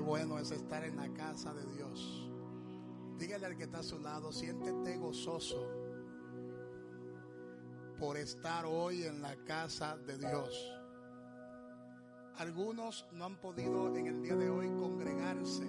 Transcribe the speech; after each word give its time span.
Bueno 0.00 0.38
es 0.38 0.50
estar 0.50 0.84
en 0.84 0.96
la 0.96 1.12
casa 1.12 1.52
de 1.54 1.66
Dios. 1.74 2.30
Dígale 3.18 3.46
al 3.46 3.56
que 3.56 3.64
está 3.64 3.80
a 3.80 3.82
su 3.82 3.98
lado, 3.98 4.32
siéntete 4.32 4.96
gozoso 4.96 5.68
por 7.98 8.16
estar 8.16 8.64
hoy 8.64 9.04
en 9.04 9.20
la 9.20 9.36
casa 9.44 9.98
de 9.98 10.16
Dios. 10.16 10.72
Algunos 12.38 13.06
no 13.12 13.26
han 13.26 13.36
podido 13.36 13.94
en 13.94 14.06
el 14.06 14.22
día 14.22 14.36
de 14.36 14.48
hoy 14.48 14.68
congregarse 14.78 15.66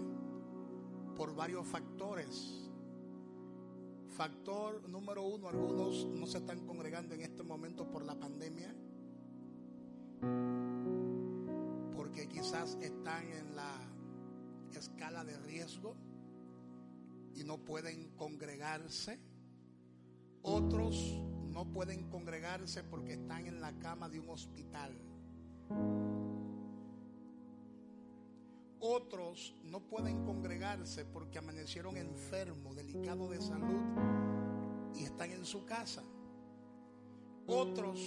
por 1.18 1.36
varios 1.36 1.68
factores. 1.68 2.70
Factor 4.08 4.88
número 4.88 5.24
uno, 5.24 5.50
algunos 5.50 6.06
no 6.06 6.26
se 6.26 6.38
están 6.38 6.66
congregando 6.66 7.16
en 7.16 7.22
este 7.22 7.44
momento 7.44 7.90
por 7.90 8.06
la 8.06 8.16
pandemia, 8.16 8.74
porque 11.96 12.30
quizás 12.30 12.78
están 12.82 13.28
en 13.28 13.56
la 13.56 13.91
escala 14.80 15.24
de 15.24 15.38
riesgo 15.38 15.96
y 17.36 17.44
no 17.44 17.58
pueden 17.58 18.10
congregarse. 18.16 19.20
Otros 20.44 20.96
no 21.50 21.72
pueden 21.72 22.10
congregarse 22.10 22.84
porque 22.84 23.14
están 23.14 23.46
en 23.46 23.62
la 23.62 23.74
cama 23.80 24.10
de 24.10 24.20
un 24.20 24.30
hospital. 24.30 24.98
Otros 28.80 29.54
no 29.64 29.82
pueden 29.82 30.26
congregarse 30.26 31.06
porque 31.06 31.38
amanecieron 31.38 31.98
enfermos, 31.98 32.76
delicados 32.76 33.30
de 33.30 33.42
salud 33.42 33.82
y 34.96 35.04
están 35.04 35.32
en 35.32 35.46
su 35.46 35.66
casa. 35.66 36.04
Otros 37.46 38.00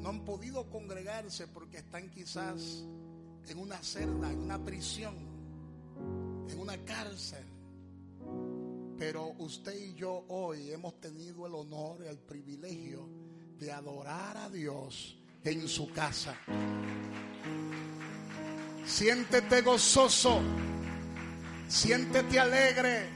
no 0.00 0.08
han 0.08 0.24
podido 0.24 0.68
congregarse 0.68 1.46
porque 1.46 1.78
están 1.78 2.10
quizás 2.10 2.84
en 3.46 3.58
una 3.58 3.76
celda, 3.82 4.32
en 4.32 4.40
una 4.40 4.64
prisión, 4.64 5.14
en 6.48 6.60
una 6.60 6.76
cárcel. 6.84 7.44
Pero 8.98 9.34
usted 9.38 9.78
y 9.78 9.94
yo 9.94 10.24
hoy 10.28 10.72
hemos 10.72 11.00
tenido 11.00 11.46
el 11.46 11.54
honor 11.54 12.02
y 12.04 12.08
el 12.08 12.18
privilegio 12.18 13.08
de 13.58 13.72
adorar 13.72 14.36
a 14.36 14.50
Dios 14.50 15.16
en 15.44 15.68
su 15.68 15.90
casa. 15.92 16.36
Siéntete 18.84 19.62
gozoso, 19.62 20.40
siéntete 21.68 22.40
alegre. 22.40 23.08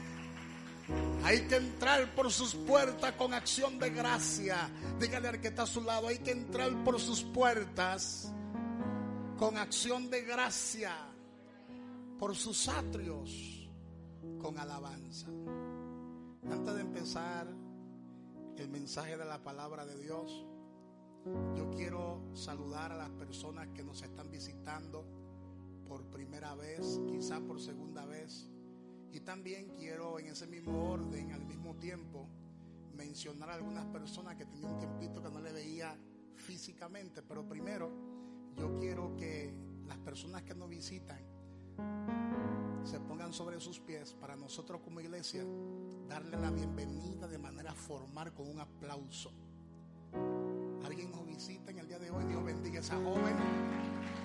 Hay 1.23 1.41
que 1.47 1.55
entrar 1.55 2.13
por 2.15 2.31
sus 2.31 2.53
puertas 2.53 3.13
con 3.13 3.33
acción 3.33 3.79
de 3.79 3.89
gracia. 3.89 4.69
Dígale 4.99 5.29
al 5.29 5.41
que 5.41 5.47
está 5.49 5.63
a 5.63 5.67
su 5.67 5.81
lado, 5.81 6.07
hay 6.07 6.19
que 6.19 6.31
entrar 6.31 6.83
por 6.83 6.99
sus 6.99 7.23
puertas 7.23 8.31
con 9.37 9.57
acción 9.57 10.09
de 10.09 10.21
gracia, 10.21 10.95
por 12.23 12.37
sus 12.37 12.69
atrios, 12.69 13.69
con 14.39 14.57
alabanza. 14.57 15.27
Antes 16.49 16.73
de 16.73 16.79
empezar 16.79 17.53
el 18.55 18.69
mensaje 18.69 19.17
de 19.17 19.25
la 19.25 19.43
palabra 19.43 19.85
de 19.85 20.01
Dios, 20.01 20.47
yo 21.57 21.69
quiero 21.71 22.21
saludar 22.33 22.93
a 22.93 22.95
las 22.95 23.09
personas 23.09 23.67
que 23.75 23.83
nos 23.83 24.03
están 24.03 24.31
visitando 24.31 25.05
por 25.85 26.05
primera 26.05 26.55
vez, 26.55 27.01
quizá 27.07 27.41
por 27.41 27.59
segunda 27.59 28.05
vez. 28.05 28.49
Y 29.11 29.19
también 29.19 29.73
quiero 29.75 30.17
en 30.17 30.27
ese 30.27 30.47
mismo 30.47 30.91
orden, 30.91 31.33
al 31.33 31.43
mismo 31.43 31.75
tiempo, 31.75 32.29
mencionar 32.93 33.49
a 33.49 33.55
algunas 33.55 33.85
personas 33.87 34.37
que 34.37 34.45
tenía 34.45 34.69
un 34.69 34.79
tiempito 34.79 35.21
que 35.21 35.29
no 35.29 35.41
le 35.41 35.51
veía 35.51 35.93
físicamente. 36.37 37.21
Pero 37.21 37.45
primero, 37.45 37.91
yo 38.55 38.77
quiero 38.79 39.13
que 39.17 39.53
las 39.85 39.97
personas 39.97 40.43
que 40.43 40.55
nos 40.55 40.69
visitan 40.69 41.32
se 42.83 42.99
pongan 42.99 43.31
sobre 43.33 43.59
sus 43.59 43.79
pies 43.79 44.13
para 44.13 44.35
nosotros 44.35 44.81
como 44.83 44.99
iglesia 44.99 45.43
darle 46.07 46.37
la 46.37 46.51
bienvenida 46.51 47.27
de 47.27 47.37
manera 47.37 47.73
formal 47.73 48.33
con 48.33 48.49
un 48.49 48.59
aplauso. 48.59 49.31
Alguien 50.85 51.11
nos 51.11 51.25
visita 51.25 51.71
en 51.71 51.79
el 51.79 51.87
día 51.87 51.99
de 51.99 52.11
hoy, 52.11 52.25
Dios 52.25 52.43
bendiga 52.43 52.77
a 52.77 52.81
esa 52.81 52.95
joven. 52.97 53.35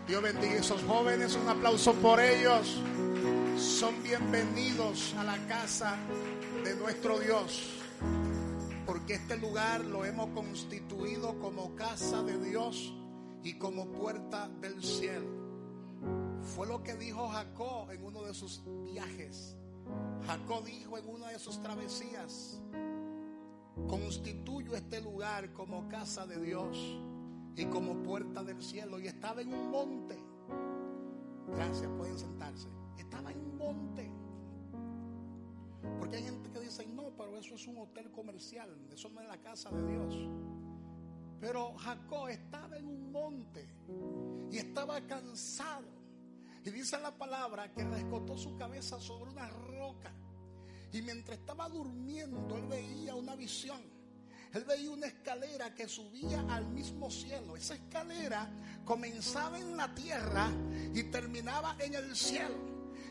Dios 0.07 0.23
bendiga 0.23 0.55
a 0.55 0.57
esos 0.57 0.83
jóvenes, 0.85 1.37
un 1.37 1.49
aplauso 1.49 1.95
por 1.95 2.21
ellos. 2.21 2.81
Son 3.57 4.03
bienvenidos 4.03 5.15
a 5.15 5.25
la 5.25 5.39
casa 5.47 5.97
de 6.65 6.75
nuestro 6.75 7.19
Dios, 7.19 7.81
porque 8.87 9.15
este 9.15 9.37
lugar 9.37 9.85
lo 9.85 10.05
hemos 10.05 10.31
constituido 10.31 11.39
como 11.39 11.75
casa 11.77 12.23
de 12.23 12.39
Dios 12.39 12.93
y 13.43 13.55
como 13.59 13.93
puerta 13.93 14.49
del 14.61 14.83
cielo. 14.83 15.38
Fue 16.43 16.67
lo 16.67 16.83
que 16.83 16.95
dijo 16.95 17.29
Jacob 17.29 17.91
en 17.91 18.05
uno 18.05 18.23
de 18.23 18.35
sus 18.35 18.63
viajes. 18.85 19.57
Jacob 20.27 20.65
dijo 20.65 20.99
en 20.99 21.09
una 21.09 21.29
de 21.29 21.39
sus 21.39 21.61
travesías, 21.63 22.61
constituyo 23.89 24.75
este 24.75 25.01
lugar 25.01 25.53
como 25.53 25.89
casa 25.89 26.27
de 26.27 26.41
Dios 26.41 26.77
y 27.57 27.65
como 27.67 28.03
puerta 28.03 28.43
del 28.43 28.63
cielo. 28.63 28.99
Y 29.01 29.07
estaba 29.07 29.43
en 29.43 29.53
un 29.53 29.71
monte. 29.71 30.19
Gracias, 31.55 31.91
pueden 31.97 32.19
sentarse. 32.19 32.69
Estaba 32.99 33.31
en 33.31 33.41
un 33.41 33.57
monte. 33.57 34.11
Porque 35.99 36.17
hay 36.17 36.25
gente 36.25 36.51
que 36.51 36.61
dice, 36.61 36.87
no, 36.87 37.11
pero 37.17 37.37
eso 37.37 37.55
es 37.55 37.67
un 37.67 37.79
hotel 37.79 38.11
comercial, 38.11 38.71
eso 38.93 39.09
no 39.11 39.21
es 39.21 39.29
la 39.29 39.39
casa 39.39 39.71
de 39.71 39.91
Dios. 39.91 40.15
Pero 41.41 41.75
Jacob 41.79 42.29
estaba 42.29 42.77
en 42.77 42.87
un 42.87 43.13
monte 43.13 43.69
y 44.51 44.59
estaba 44.59 45.01
cansado. 45.03 45.98
Y 46.69 46.71
dice 46.71 47.01
la 47.01 47.17
palabra 47.17 47.73
que 47.73 47.83
rescotó 47.83 48.37
su 48.37 48.55
cabeza 48.59 49.01
sobre 49.01 49.31
una 49.31 49.49
roca. 49.49 50.13
Y 50.93 51.01
mientras 51.01 51.39
estaba 51.39 51.67
durmiendo, 51.67 52.59
él 52.59 52.67
veía 52.67 53.15
una 53.15 53.35
visión. 53.37 53.81
Él 54.53 54.65
veía 54.65 54.91
una 54.91 55.07
escalera 55.07 55.75
que 55.75 55.89
subía 55.89 56.45
al 56.51 56.69
mismo 56.69 57.11
cielo. 57.11 57.57
Esa 57.57 57.75
escalera 57.75 58.51
comenzaba 58.85 59.59
en 59.59 59.79
la 59.79 59.95
tierra 59.95 60.51
y 60.95 61.05
terminaba 61.05 61.75
en 61.79 61.95
el 61.95 62.15
cielo. 62.15 62.68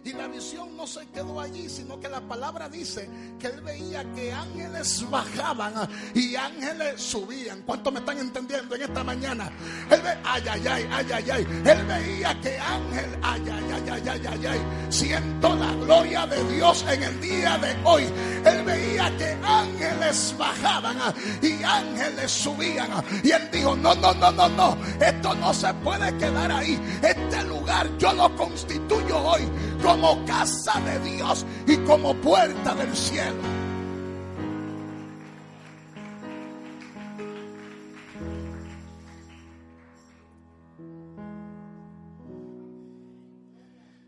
Y 0.08 0.14
la 0.14 0.28
visión 0.30 0.78
no 0.78 0.88
se 0.88 1.06
quedó 1.08 1.42
allí, 1.42 1.68
sino 1.68 2.00
que 2.00 2.08
la 2.08 2.22
palabra 2.22 2.70
dice 2.70 3.10
que 3.38 3.48
él 3.48 3.60
veía 3.60 4.06
que 4.14 4.32
ángeles 4.32 5.06
bajaban 5.10 5.74
y 6.14 6.34
ángeles 6.34 7.02
subían. 7.02 7.62
¿Cuánto 7.64 7.92
me 7.92 8.00
están 8.00 8.18
entendiendo 8.18 8.74
en 8.76 8.84
esta 8.84 9.04
mañana? 9.04 9.52
Él 9.90 10.00
ve, 10.02 10.18
ay, 10.24 10.44
ay, 10.50 10.66
ay, 10.66 10.88
ay, 10.90 11.12
ay, 11.12 11.30
ay. 11.30 11.48
Él 11.66 11.86
veía 11.86 12.40
que 12.40 12.58
ángel, 12.58 13.20
ay, 13.22 13.42
ay, 13.52 13.64
ay, 13.74 13.90
ay, 13.92 14.04
ay, 14.08 14.28
ay, 14.28 14.46
ay. 14.46 14.62
Siento 14.88 15.54
la 15.56 15.74
gloria 15.74 16.26
de 16.26 16.42
Dios 16.56 16.86
en 16.88 17.04
el 17.04 17.20
día 17.20 17.58
de 17.58 17.76
hoy. 17.84 18.04
Él 18.46 18.64
veía 18.64 19.18
que 19.18 19.38
ángeles 19.44 20.34
bajaban 20.38 20.98
y 21.42 21.62
ángeles 21.64 22.32
subían. 22.32 22.92
Y 23.26 23.32
él 23.32 23.50
dijo, 23.52 23.76
no, 23.76 23.94
no, 23.94 24.14
no, 24.14 24.32
no, 24.32 24.48
no. 24.48 24.78
Esto 25.02 25.36
no 25.36 25.54
se 25.54 25.74
puede 25.74 26.16
quedar 26.16 26.50
ahí. 26.50 26.80
Este 27.02 27.44
lugar 27.44 27.90
yo 27.98 28.14
lo 28.14 28.34
constituyo 28.38 29.18
hoy 29.18 29.42
como 29.82 30.26
casa 30.26 30.80
de 30.82 31.00
Dios 31.00 31.46
y 31.68 31.78
como 31.86 32.14
puerta 32.16 32.76
del 32.76 32.96
cielo. 32.96 33.42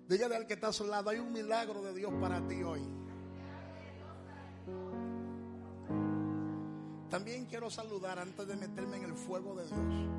Dígale 0.07 0.35
al 0.35 0.47
que 0.47 0.55
está 0.55 0.69
a 0.69 0.73
su 0.73 0.85
lado, 0.85 1.11
hay 1.11 1.19
un 1.19 1.31
milagro 1.31 1.83
de 1.83 1.93
Dios 1.93 2.11
para 2.19 2.45
ti 2.47 2.63
hoy. 2.63 2.81
También 7.11 7.45
quiero 7.45 7.69
saludar 7.69 8.17
antes 8.17 8.47
de 8.47 8.55
meterme 8.55 8.97
en 8.97 9.03
el 9.03 9.13
fuego 9.13 9.55
de 9.55 9.65
Dios. 9.67 10.09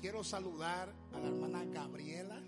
Quiero 0.00 0.22
saludar 0.22 0.92
a 1.12 1.18
la 1.18 1.28
hermana 1.28 1.64
Gabriela. 1.64 2.40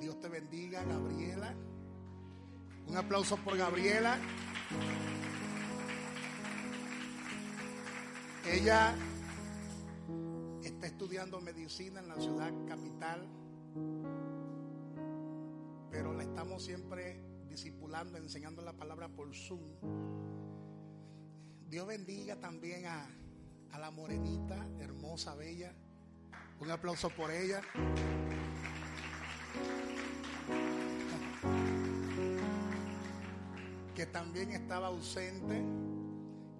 Dios 0.00 0.20
te 0.20 0.28
bendiga, 0.28 0.84
Gabriela. 0.84 1.54
Un 2.86 2.96
aplauso 2.96 3.36
por 3.38 3.56
Gabriela. 3.56 4.18
Ella 8.44 8.94
está 10.62 10.86
estudiando 10.86 11.40
medicina 11.40 12.00
en 12.00 12.08
la 12.08 12.16
ciudad 12.16 12.52
capital, 12.68 13.26
pero 15.90 16.12
la 16.12 16.22
estamos 16.22 16.64
siempre 16.64 17.20
discipulando, 17.48 18.18
enseñando 18.18 18.62
la 18.62 18.72
palabra 18.72 19.08
por 19.08 19.34
Zoom. 19.34 19.62
Dios 21.68 21.86
bendiga 21.86 22.36
también 22.36 22.86
a, 22.86 23.08
a 23.72 23.78
la 23.78 23.90
morenita, 23.90 24.68
hermosa, 24.78 25.34
bella. 25.34 25.74
Un 26.60 26.70
aplauso 26.70 27.10
por 27.10 27.30
ella. 27.30 27.60
Que 33.96 34.06
también 34.06 34.52
estaba 34.52 34.88
ausente. 34.88 35.64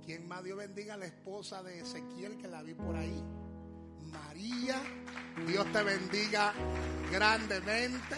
Quien 0.04 0.26
más 0.26 0.42
Dios 0.42 0.56
bendiga 0.56 0.94
a 0.94 0.96
la 0.96 1.06
esposa 1.06 1.62
de 1.62 1.80
Ezequiel 1.80 2.38
que 2.38 2.48
la 2.48 2.62
vi 2.62 2.74
por 2.74 2.96
ahí. 2.96 3.22
María, 4.06 4.80
Dios 5.46 5.70
te 5.72 5.82
bendiga. 5.82 6.54
grandemente. 7.12 8.16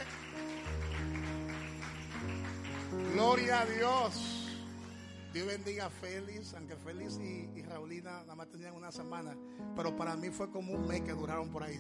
Gloria 3.13 3.61
a 3.61 3.67
Dios. 3.67 4.49
Dios 5.33 5.47
bendiga 5.47 5.87
a 5.87 5.91
Félix, 5.91 6.55
aunque 6.55 6.77
Félix 6.77 7.19
y, 7.19 7.51
y, 7.55 7.63
Raulina 7.63 8.23
nada 8.23 8.35
más 8.35 8.49
tenían 8.49 8.75
una 8.75 8.91
semana, 8.91 9.37
pero 9.77 9.95
para 9.95 10.17
mí 10.17 10.31
fue 10.31 10.51
como 10.51 10.73
un 10.73 10.87
mes 10.87 11.03
que 11.03 11.13
duraron 11.13 11.51
por 11.51 11.65
ahí. 11.65 11.79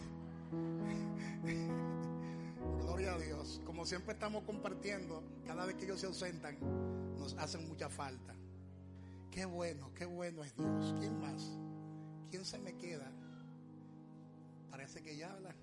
Gloria 2.80 3.14
a 3.14 3.18
Dios. 3.18 3.60
Como 3.64 3.84
siempre 3.86 4.12
estamos 4.14 4.44
compartiendo, 4.44 5.22
cada 5.46 5.66
vez 5.66 5.76
que 5.76 5.84
ellos 5.84 6.00
se 6.00 6.06
ausentan, 6.06 6.58
nos 7.18 7.34
hacen 7.34 7.66
mucha 7.68 7.88
falta. 7.88 8.34
Qué 9.30 9.44
bueno, 9.44 9.92
qué 9.94 10.04
bueno 10.04 10.42
es 10.42 10.56
Dios. 10.56 10.94
¿Quién 10.98 11.20
más? 11.20 11.56
¿Quién 12.30 12.44
se 12.44 12.58
me 12.58 12.76
queda? 12.76 13.10
Parece 14.70 15.02
que 15.02 15.16
ya 15.16 15.32
habla. 15.32 15.54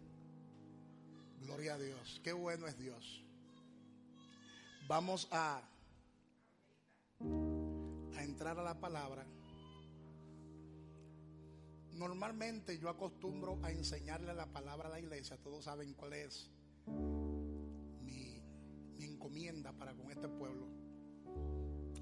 Gloria 1.42 1.76
a 1.76 1.78
Dios. 1.78 2.22
Qué 2.24 2.34
bueno 2.34 2.68
es 2.68 2.78
Dios. 2.78 3.24
Vamos 4.88 5.28
a, 5.32 5.62
a 8.16 8.24
entrar 8.24 8.60
a 8.60 8.64
la 8.64 8.80
palabra. 8.80 9.26
Normalmente 11.94 12.78
yo 12.78 12.90
acostumbro 12.90 13.60
a 13.64 13.72
enseñarle 13.72 14.34
la 14.34 14.48
palabra 14.48 14.88
a 14.88 14.92
la 14.92 15.00
iglesia. 15.00 15.38
Todos 15.38 15.66
saben 15.66 15.94
cuál 15.94 16.14
es 16.14 16.50
mi, 16.88 18.42
mi 18.98 19.06
encomienda 19.06 19.74
para 19.74 19.94
con 19.94 20.12
este 20.12 20.28
pueblo. 20.28 20.68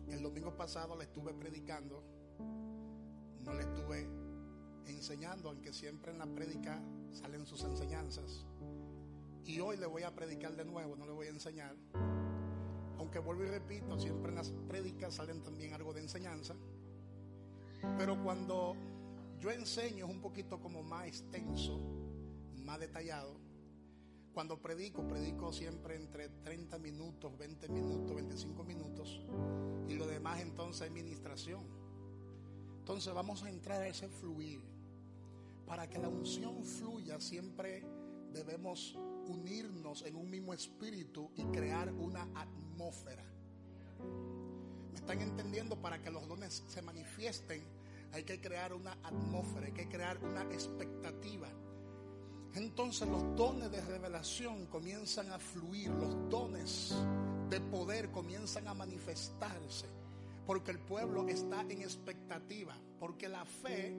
El 0.10 0.22
domingo 0.22 0.56
pasado 0.56 0.96
le 0.96 1.06
estuve 1.06 1.34
predicando, 1.34 2.04
no 3.44 3.54
le 3.54 3.62
estuve 3.62 4.08
enseñando, 4.86 5.50
aunque 5.50 5.74
siempre 5.74 6.12
en 6.12 6.20
la 6.20 6.26
prédica 6.26 6.82
salen 7.12 7.46
sus 7.46 7.64
enseñanzas. 7.64 8.46
Y 9.46 9.60
hoy 9.60 9.78
le 9.78 9.86
voy 9.86 10.04
a 10.04 10.16
predicar 10.16 10.56
de 10.56 10.66
nuevo, 10.66 10.96
no 10.96 11.06
le 11.06 11.12
voy 11.12 11.28
a 11.28 11.32
enseñar. 11.32 11.76
Aunque 12.98 13.20
vuelvo 13.20 13.44
y 13.44 13.48
repito, 13.48 14.00
siempre 14.00 14.30
en 14.30 14.36
las 14.36 14.52
prédicas 14.68 15.16
salen 15.16 15.44
también 15.44 15.74
algo 15.74 15.94
de 15.94 16.02
enseñanza. 16.02 16.56
Pero 17.98 18.22
cuando 18.24 18.76
yo 19.40 19.52
enseño 19.52 20.06
es 20.06 20.12
un 20.12 20.22
poquito 20.22 20.60
como 20.62 20.84
más 20.84 21.08
extenso, 21.08 21.80
más 22.64 22.80
detallado. 22.80 23.43
Cuando 24.34 24.58
predico, 24.58 25.08
predico 25.08 25.54
siempre 25.54 25.96
entre 25.96 26.30
30 26.30 26.80
minutos, 26.80 27.38
20 27.38 27.70
minutos, 27.70 28.16
25 28.16 28.64
minutos. 28.64 29.22
Y 29.88 29.94
lo 29.94 30.08
demás 30.08 30.42
entonces 30.42 30.88
es 30.88 30.92
ministración. 30.92 31.62
Entonces 32.80 33.14
vamos 33.14 33.44
a 33.44 33.50
entrar 33.50 33.82
a 33.82 33.88
ese 33.88 34.10
fluir. 34.10 34.62
Para 35.68 35.88
que 35.90 35.98
la 36.00 36.10
unción 36.10 36.64
fluya 36.64 37.20
siempre 37.20 37.86
debemos 38.34 38.98
unirnos 39.28 40.02
en 40.02 40.16
un 40.16 40.30
mismo 40.30 40.54
espíritu 40.54 41.30
y 41.36 41.44
crear 41.46 41.94
una 41.94 42.24
atmósfera. 42.36 43.24
¿Me 44.92 45.00
están 45.00 45.22
entendiendo? 45.22 45.82
Para 45.82 46.02
que 46.02 46.10
los 46.10 46.28
dones 46.28 46.64
se 46.68 46.82
manifiesten 46.82 47.64
hay 48.14 48.24
que 48.24 48.40
crear 48.40 48.74
una 48.74 48.92
atmósfera, 49.04 49.66
hay 49.66 49.72
que 49.72 49.90
crear 49.90 50.24
una 50.24 50.44
expectativa. 50.44 51.50
Entonces 52.56 53.08
los 53.08 53.36
dones 53.36 53.72
de 53.72 53.82
revelación 53.82 54.68
comienzan 54.68 55.32
a 55.32 55.40
fluir, 55.40 55.90
los 55.90 56.30
dones 56.30 56.94
de 57.50 57.60
poder 57.60 58.12
comienzan 58.12 58.68
a 58.68 58.74
manifestarse, 58.76 59.88
porque 60.46 60.72
el 60.72 60.80
pueblo 60.80 61.28
está 61.28 61.62
en 61.62 61.82
expectativa, 61.82 62.76
porque 63.00 63.28
la 63.28 63.44
fe 63.46 63.98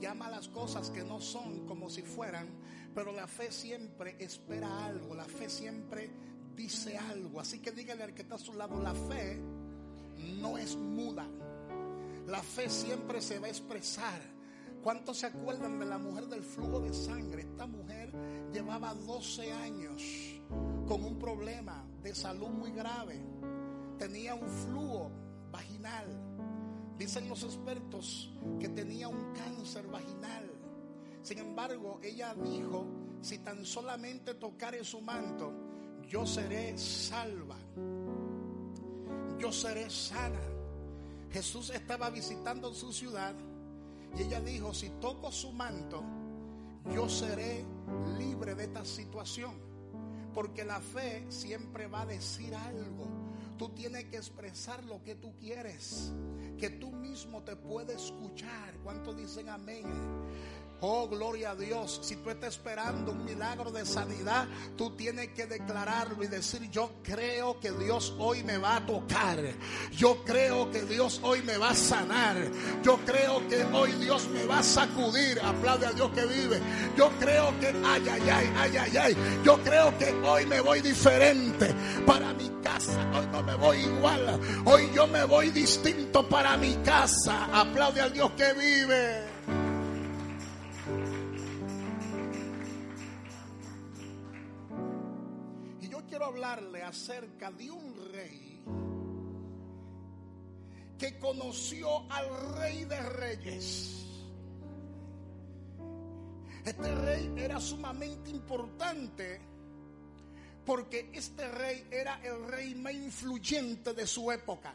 llama 0.00 0.26
a 0.26 0.32
las 0.32 0.48
cosas 0.48 0.90
que 0.90 1.02
no 1.02 1.20
son 1.20 1.66
como 1.66 1.88
si 1.88 2.02
fueran, 2.02 2.48
pero 2.94 3.10
la 3.12 3.26
fe 3.26 3.50
siempre 3.50 4.16
espera 4.18 4.84
algo, 4.84 5.14
la 5.14 5.24
fe 5.24 5.48
siempre 5.48 6.10
dice 6.54 6.98
algo. 6.98 7.40
Así 7.40 7.60
que 7.60 7.72
dígale 7.72 8.04
al 8.04 8.14
que 8.14 8.22
está 8.22 8.34
a 8.34 8.38
su 8.38 8.52
lado, 8.52 8.80
la 8.82 8.94
fe 8.94 9.40
no 10.40 10.58
es 10.58 10.76
muda, 10.76 11.26
la 12.26 12.42
fe 12.42 12.68
siempre 12.68 13.22
se 13.22 13.38
va 13.38 13.46
a 13.46 13.50
expresar. 13.50 14.33
¿Cuántos 14.84 15.20
se 15.20 15.24
acuerdan 15.24 15.78
de 15.78 15.86
la 15.86 15.96
mujer 15.96 16.26
del 16.26 16.42
flujo 16.42 16.78
de 16.78 16.92
sangre? 16.92 17.40
Esta 17.40 17.66
mujer 17.66 18.12
llevaba 18.52 18.92
12 18.92 19.50
años 19.50 20.02
con 20.86 21.02
un 21.02 21.18
problema 21.18 21.86
de 22.02 22.14
salud 22.14 22.48
muy 22.48 22.70
grave. 22.70 23.18
Tenía 23.98 24.34
un 24.34 24.46
flujo 24.46 25.10
vaginal. 25.50 26.04
Dicen 26.98 27.30
los 27.30 27.44
expertos 27.44 28.30
que 28.60 28.68
tenía 28.68 29.08
un 29.08 29.32
cáncer 29.32 29.86
vaginal. 29.86 30.50
Sin 31.22 31.38
embargo, 31.38 31.98
ella 32.02 32.34
dijo, 32.34 32.84
si 33.22 33.38
tan 33.38 33.64
solamente 33.64 34.34
tocare 34.34 34.84
su 34.84 35.00
manto, 35.00 35.50
yo 36.06 36.26
seré 36.26 36.76
salva. 36.76 37.56
Yo 39.38 39.50
seré 39.50 39.88
sana. 39.88 40.42
Jesús 41.32 41.70
estaba 41.70 42.10
visitando 42.10 42.74
su 42.74 42.92
ciudad 42.92 43.34
y 44.16 44.22
ella 44.22 44.40
dijo, 44.40 44.72
si 44.72 44.90
toco 45.00 45.32
su 45.32 45.52
manto, 45.52 46.02
yo 46.94 47.08
seré 47.08 47.64
libre 48.18 48.54
de 48.54 48.64
esta 48.64 48.84
situación. 48.84 49.54
Porque 50.32 50.64
la 50.64 50.80
fe 50.80 51.24
siempre 51.28 51.86
va 51.86 52.02
a 52.02 52.06
decir 52.06 52.54
algo. 52.54 53.06
Tú 53.56 53.68
tienes 53.70 54.04
que 54.06 54.16
expresar 54.16 54.84
lo 54.84 55.02
que 55.02 55.14
tú 55.14 55.32
quieres. 55.38 56.12
Que 56.58 56.70
tú 56.70 56.90
mismo 56.90 57.42
te 57.42 57.54
puedes 57.56 58.04
escuchar. 58.04 58.74
¿Cuántos 58.82 59.16
dicen 59.16 59.48
amén? 59.48 59.84
Oh, 60.80 61.08
gloria 61.08 61.52
a 61.52 61.54
Dios. 61.54 62.00
Si 62.02 62.16
tú 62.16 62.30
estás 62.30 62.56
esperando 62.56 63.12
un 63.12 63.24
milagro 63.24 63.70
de 63.70 63.86
sanidad, 63.86 64.46
tú 64.76 64.90
tienes 64.90 65.28
que 65.28 65.46
declararlo 65.46 66.22
y 66.22 66.26
decir, 66.26 66.68
yo 66.70 66.90
creo 67.02 67.58
que 67.58 67.70
Dios 67.72 68.14
hoy 68.18 68.42
me 68.42 68.58
va 68.58 68.76
a 68.76 68.86
tocar. 68.86 69.38
Yo 69.92 70.22
creo 70.24 70.70
que 70.70 70.82
Dios 70.82 71.20
hoy 71.22 71.42
me 71.42 71.56
va 71.56 71.70
a 71.70 71.74
sanar. 71.74 72.36
Yo 72.82 72.98
creo 73.06 73.46
que 73.48 73.64
hoy 73.64 73.92
Dios 73.92 74.28
me 74.28 74.44
va 74.44 74.58
a 74.58 74.62
sacudir. 74.62 75.40
Aplaude 75.40 75.86
a 75.86 75.92
Dios 75.92 76.10
que 76.10 76.26
vive. 76.26 76.60
Yo 76.96 77.10
creo 77.18 77.58
que, 77.60 77.68
ay, 77.68 78.08
ay, 78.10 78.30
ay, 78.30 78.52
ay, 78.56 78.76
ay, 78.76 78.96
ay. 78.96 79.16
Yo 79.42 79.58
creo 79.62 79.96
que 79.98 80.12
hoy 80.12 80.44
me 80.46 80.60
voy 80.60 80.82
diferente 80.82 81.74
para 82.06 82.34
mi 82.34 82.50
casa. 82.62 82.92
Hoy 83.14 83.26
no 83.32 83.42
me 83.42 83.54
voy 83.54 83.78
igual. 83.78 84.40
Hoy 84.66 84.90
yo 84.94 85.06
me 85.06 85.24
voy 85.24 85.50
distinto 85.50 86.28
para 86.28 86.56
mi 86.58 86.74
casa. 86.84 87.48
Aplaude 87.52 88.02
a 88.02 88.10
Dios 88.10 88.30
que 88.32 88.52
vive. 88.52 89.33
Quiero 96.14 96.26
hablarle 96.26 96.80
acerca 96.80 97.50
de 97.50 97.70
un 97.72 98.12
rey 98.12 98.62
que 100.96 101.18
conoció 101.18 102.10
al 102.10 102.54
rey 102.56 102.84
de 102.84 103.00
reyes. 103.00 104.06
Este 106.64 106.94
rey 106.94 107.32
era 107.36 107.58
sumamente 107.58 108.30
importante 108.30 109.40
porque 110.64 111.10
este 111.12 111.48
rey 111.48 111.88
era 111.90 112.20
el 112.22 112.46
rey 112.46 112.76
más 112.76 112.94
influyente 112.94 113.92
de 113.92 114.06
su 114.06 114.30
época. 114.30 114.72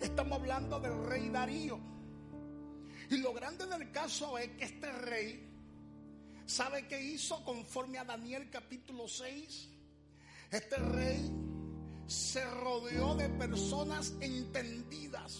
Estamos 0.00 0.38
hablando 0.38 0.80
del 0.80 1.04
rey 1.04 1.28
Darío. 1.28 1.99
Y 3.10 3.18
lo 3.18 3.34
grande 3.34 3.66
del 3.66 3.90
caso 3.92 4.38
es 4.38 4.48
que 4.56 4.64
este 4.64 4.90
rey 4.92 5.50
¿Sabe 6.50 6.88
qué 6.88 7.00
hizo 7.00 7.44
conforme 7.44 7.96
a 8.00 8.04
Daniel 8.04 8.50
capítulo 8.50 9.06
6? 9.06 9.68
Este 10.50 10.76
rey 10.78 11.30
se 12.08 12.44
rodeó 12.44 13.14
de 13.14 13.28
personas 13.28 14.14
entendidas. 14.20 15.38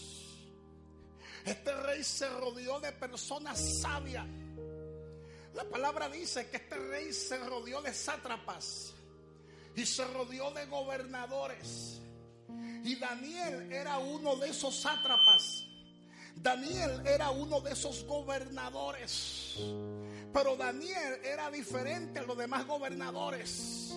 Este 1.43 1.75
rey 1.81 2.01
se 2.01 2.29
rodeó 2.29 2.79
de 2.79 2.93
personas 2.93 3.81
sabias. 3.81 4.25
La 5.53 5.65
palabra 5.65 6.07
dice 6.07 6.49
que 6.49 6.55
este 6.55 6.77
rey 6.77 7.11
se 7.11 7.37
rodeó 7.39 7.81
de 7.81 7.93
sátrapas 7.93 8.93
y 9.75 9.85
se 9.85 10.05
rodeó 10.13 10.51
de 10.51 10.65
gobernadores. 10.67 11.99
Y 12.85 12.95
Daniel 12.95 13.69
era 13.69 13.97
uno 13.97 14.37
de 14.37 14.47
esos 14.47 14.77
sátrapas. 14.79 15.65
Daniel 16.41 17.03
era 17.05 17.29
uno 17.29 17.61
de 17.61 17.71
esos 17.71 18.03
gobernadores. 18.05 19.57
Pero 20.33 20.55
Daniel 20.55 21.19
era 21.23 21.51
diferente 21.51 22.19
a 22.19 22.23
los 22.23 22.37
demás 22.37 22.65
gobernadores. 22.65 23.93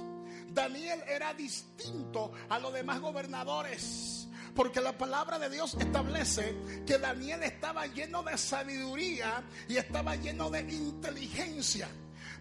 Daniel 0.49 1.03
era 1.09 1.33
distinto 1.33 2.33
a 2.49 2.59
los 2.59 2.73
demás 2.73 3.01
gobernadores. 3.01 4.29
Porque 4.55 4.81
la 4.81 4.97
palabra 4.97 5.39
de 5.39 5.49
Dios 5.49 5.75
establece 5.81 6.55
que 6.87 6.99
Daniel 6.99 7.43
estaba 7.43 7.87
lleno 7.87 8.23
de 8.23 8.37
sabiduría 8.37 9.43
y 9.67 9.79
estaba 9.79 10.15
lleno 10.15 10.51
de 10.51 10.61
inteligencia. 10.61 11.89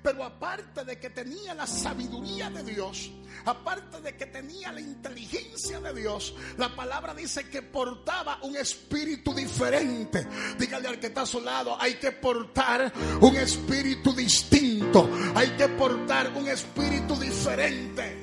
Pero 0.04 0.22
aparte 0.22 0.84
de 0.84 1.00
que 1.00 1.10
tenía 1.10 1.54
la 1.54 1.66
sabiduría 1.66 2.50
de 2.50 2.62
Dios, 2.62 3.10
aparte 3.46 4.02
de 4.02 4.18
que 4.18 4.26
tenía 4.26 4.74
la 4.74 4.82
inteligencia 4.82 5.80
de 5.80 5.94
Dios, 5.94 6.36
la 6.58 6.76
palabra 6.76 7.14
dice 7.14 7.50
que 7.50 7.62
portaba 7.62 8.40
un 8.42 8.58
espíritu 8.58 9.34
diferente. 9.34 10.28
Dígale 10.60 10.90
al 10.90 11.00
que 11.00 11.08
está 11.08 11.22
a 11.22 11.26
su 11.26 11.40
lado, 11.40 11.82
hay 11.82 11.94
que 11.94 12.12
portar 12.12 12.92
un 13.22 13.34
espíritu 13.38 14.12
distinto, 14.12 15.10
hay 15.36 15.52
que 15.52 15.70
portar 15.70 16.34
un 16.36 16.50
espíritu 16.50 17.16
diferente. 17.16 18.18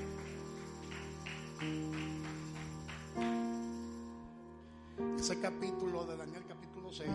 Ese 5.18 5.40
capítulo 5.40 6.04
de 6.04 6.16
Daniel 6.18 6.44
capítulo 6.46 6.92
6 6.92 7.08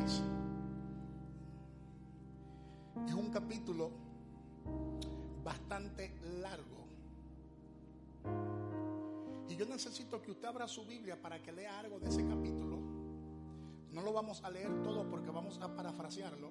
es 3.08 3.14
un 3.14 3.30
capítulo 3.30 4.05
largo. 6.42 6.86
Y 9.50 9.56
yo 9.56 9.66
necesito 9.66 10.22
que 10.22 10.32
usted 10.32 10.48
abra 10.48 10.68
su 10.68 10.86
Biblia 10.86 11.22
para 11.22 11.42
que 11.42 11.52
lea 11.52 11.80
algo 11.80 12.00
de 12.00 12.10
ese 12.10 12.26
capítulo. 12.26 12.78
No 13.92 14.02
lo 14.02 14.14
vamos 14.14 14.44
a 14.44 14.50
leer 14.50 14.84
todo 14.84 15.08
porque 15.10 15.32
vamos 15.32 15.60
a 15.62 15.76
parafrasearlo. 15.76 16.50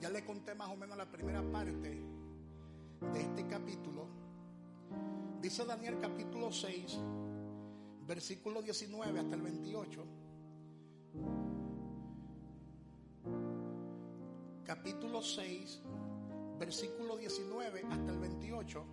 Ya 0.00 0.10
le 0.10 0.24
conté 0.24 0.54
más 0.54 0.68
o 0.70 0.76
menos 0.76 0.96
la 0.96 1.10
primera 1.10 1.42
parte 1.50 2.00
de 3.12 3.20
este 3.20 3.46
capítulo. 3.46 4.06
Dice 5.40 5.64
Daniel 5.64 5.98
capítulo 6.00 6.50
6, 6.50 6.98
versículo 8.06 8.62
19 8.62 9.20
hasta 9.20 9.34
el 9.34 9.42
28. 9.42 10.06
Capítulo 14.64 15.22
6, 15.22 15.82
versículo 16.58 17.16
19 17.16 17.84
hasta 17.90 18.12
el 18.12 18.18
28. 18.18 18.84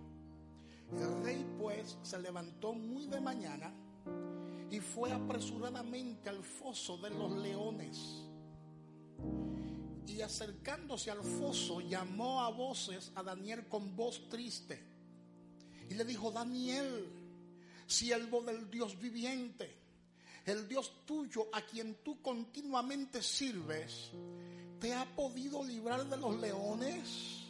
El 0.92 1.24
rey 1.24 1.46
pues 1.58 1.98
se 2.02 2.18
levantó 2.20 2.72
muy 2.72 3.06
de 3.06 3.20
mañana 3.20 3.72
y 4.70 4.80
fue 4.80 5.12
apresuradamente 5.12 6.28
al 6.28 6.42
foso 6.42 6.96
de 6.98 7.10
los 7.10 7.32
leones. 7.32 8.22
Y 10.06 10.20
acercándose 10.20 11.10
al 11.10 11.22
foso 11.22 11.80
llamó 11.80 12.42
a 12.42 12.50
voces 12.50 13.12
a 13.14 13.22
Daniel 13.22 13.66
con 13.68 13.96
voz 13.96 14.28
triste. 14.28 14.80
Y 15.88 15.94
le 15.94 16.04
dijo, 16.04 16.30
Daniel, 16.30 17.08
siervo 17.86 18.42
del 18.42 18.70
Dios 18.70 18.98
viviente, 18.98 19.76
el 20.44 20.68
Dios 20.68 21.04
tuyo 21.06 21.48
a 21.52 21.62
quien 21.62 21.96
tú 22.02 22.20
continuamente 22.20 23.22
sirves, 23.22 24.10
¿te 24.78 24.92
ha 24.92 25.04
podido 25.16 25.64
librar 25.64 26.06
de 26.08 26.16
los 26.16 26.38
leones? 26.40 27.43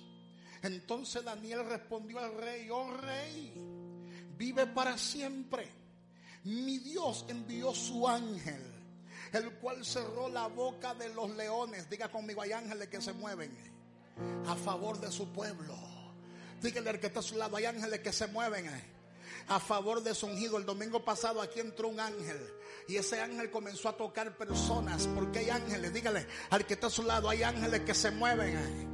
Entonces 0.64 1.22
Daniel 1.22 1.66
respondió 1.66 2.18
al 2.18 2.34
rey, 2.38 2.70
oh 2.70 2.90
rey, 2.96 3.52
vive 4.34 4.66
para 4.66 4.96
siempre. 4.96 5.68
Mi 6.44 6.78
Dios 6.78 7.26
envió 7.28 7.74
su 7.74 8.08
ángel, 8.08 8.62
el 9.34 9.52
cual 9.56 9.84
cerró 9.84 10.30
la 10.30 10.46
boca 10.46 10.94
de 10.94 11.12
los 11.12 11.36
leones. 11.36 11.90
Diga 11.90 12.10
conmigo, 12.10 12.40
hay 12.40 12.52
ángeles 12.52 12.88
que 12.88 13.02
se 13.02 13.12
mueven 13.12 13.54
a 14.46 14.56
favor 14.56 14.98
de 14.98 15.12
su 15.12 15.30
pueblo. 15.34 15.76
Dígale 16.62 16.88
al 16.88 16.98
que 16.98 17.08
está 17.08 17.20
a 17.20 17.22
su 17.22 17.36
lado, 17.36 17.58
hay 17.58 17.66
ángeles 17.66 18.00
que 18.00 18.12
se 18.14 18.26
mueven 18.28 18.70
a 19.48 19.60
favor 19.60 20.02
de 20.02 20.14
su 20.14 20.24
ungido. 20.24 20.56
El 20.56 20.64
domingo 20.64 21.04
pasado 21.04 21.42
aquí 21.42 21.60
entró 21.60 21.88
un 21.88 22.00
ángel 22.00 22.40
y 22.88 22.96
ese 22.96 23.20
ángel 23.20 23.50
comenzó 23.50 23.90
a 23.90 23.98
tocar 23.98 24.34
personas. 24.38 25.06
Porque 25.08 25.40
hay 25.40 25.50
ángeles, 25.50 25.92
dígale 25.92 26.26
al 26.48 26.64
que 26.64 26.72
está 26.72 26.86
a 26.86 26.90
su 26.90 27.02
lado, 27.02 27.28
hay 27.28 27.42
ángeles 27.42 27.80
que 27.80 27.92
se 27.92 28.10
mueven 28.10 28.93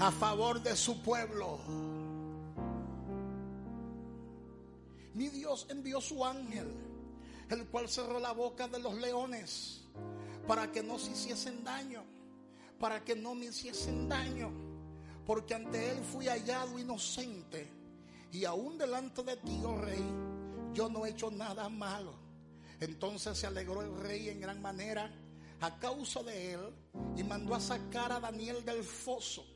a 0.00 0.10
favor 0.10 0.62
de 0.62 0.74
su 0.76 1.02
pueblo. 1.02 1.58
Mi 5.12 5.28
Dios 5.28 5.66
envió 5.68 6.00
su 6.00 6.24
ángel, 6.24 6.72
el 7.50 7.66
cual 7.66 7.86
cerró 7.86 8.18
la 8.18 8.32
boca 8.32 8.66
de 8.66 8.78
los 8.78 8.94
leones 8.94 9.82
para 10.46 10.72
que 10.72 10.82
no 10.82 10.98
se 10.98 11.10
hiciesen 11.10 11.62
daño, 11.62 12.02
para 12.78 13.04
que 13.04 13.14
no 13.14 13.34
me 13.34 13.46
hiciesen 13.46 14.08
daño, 14.08 14.50
porque 15.26 15.54
ante 15.54 15.90
él 15.90 15.98
fui 16.02 16.28
hallado 16.28 16.78
inocente 16.78 17.70
y 18.32 18.46
aún 18.46 18.78
delante 18.78 19.22
de 19.22 19.36
ti, 19.36 19.60
oh 19.66 19.76
rey, 19.76 20.02
yo 20.72 20.88
no 20.88 21.04
he 21.04 21.10
hecho 21.10 21.30
nada 21.30 21.68
malo. 21.68 22.14
Entonces 22.80 23.36
se 23.36 23.46
alegró 23.46 23.82
el 23.82 23.94
rey 24.00 24.30
en 24.30 24.40
gran 24.40 24.62
manera 24.62 25.12
a 25.60 25.78
causa 25.78 26.22
de 26.22 26.54
él 26.54 26.60
y 27.18 27.22
mandó 27.22 27.54
a 27.54 27.60
sacar 27.60 28.12
a 28.12 28.20
Daniel 28.20 28.64
del 28.64 28.82
foso 28.82 29.49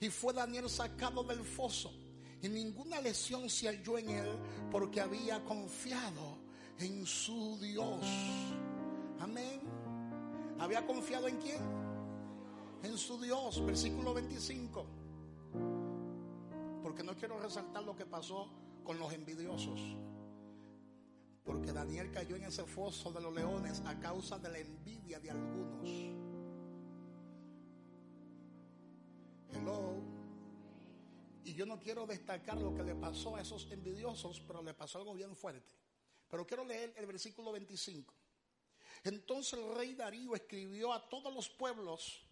y 0.00 0.08
fue 0.08 0.32
Daniel 0.32 0.68
sacado 0.68 1.22
del 1.22 1.44
foso. 1.44 1.92
Y 2.42 2.48
ninguna 2.48 3.00
lesión 3.02 3.50
se 3.50 3.68
halló 3.68 3.98
en 3.98 4.08
él 4.08 4.28
porque 4.70 5.00
había 5.00 5.44
confiado 5.44 6.38
en 6.78 7.04
su 7.04 7.58
Dios. 7.60 8.00
Amén. 9.20 9.60
¿Había 10.58 10.86
confiado 10.86 11.28
en 11.28 11.36
quién? 11.36 11.60
En 12.82 12.96
su 12.96 13.20
Dios. 13.20 13.64
Versículo 13.64 14.14
25. 14.14 14.86
Porque 16.82 17.02
no 17.02 17.14
quiero 17.14 17.38
resaltar 17.38 17.82
lo 17.82 17.94
que 17.94 18.06
pasó 18.06 18.48
con 18.82 18.98
los 18.98 19.12
envidiosos. 19.12 19.80
Porque 21.44 21.72
Daniel 21.72 22.10
cayó 22.10 22.36
en 22.36 22.44
ese 22.44 22.64
foso 22.64 23.12
de 23.12 23.20
los 23.20 23.34
leones 23.34 23.82
a 23.84 23.98
causa 24.00 24.38
de 24.38 24.48
la 24.48 24.58
envidia 24.58 25.20
de 25.20 25.30
algunos. 25.30 26.19
Hello. 29.52 29.96
Y 31.44 31.54
yo 31.54 31.66
no 31.66 31.80
quiero 31.80 32.06
destacar 32.06 32.60
lo 32.60 32.74
que 32.74 32.82
le 32.82 32.94
pasó 32.94 33.36
a 33.36 33.40
esos 33.40 33.70
envidiosos, 33.70 34.40
pero 34.46 34.62
le 34.62 34.74
pasó 34.74 34.98
algo 34.98 35.14
bien 35.14 35.34
fuerte. 35.34 35.74
Pero 36.28 36.46
quiero 36.46 36.64
leer 36.64 36.94
el 36.96 37.06
versículo 37.06 37.52
25. 37.52 38.14
Entonces 39.04 39.58
el 39.58 39.74
rey 39.74 39.94
Darío 39.94 40.34
escribió 40.34 40.92
a 40.92 41.08
todos 41.08 41.34
los 41.34 41.48
pueblos, 41.48 42.22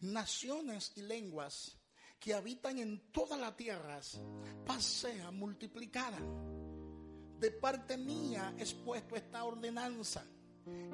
naciones 0.00 0.92
y 0.96 1.02
lenguas 1.02 1.76
que 2.18 2.34
habitan 2.34 2.78
en 2.78 3.10
todas 3.10 3.38
las 3.38 3.56
tierras, 3.56 4.20
pasea 4.64 5.30
multiplicada. 5.32 6.18
De 7.38 7.50
parte 7.50 7.98
mía 7.98 8.54
es 8.56 8.72
puesto 8.72 9.16
esta 9.16 9.44
ordenanza, 9.44 10.24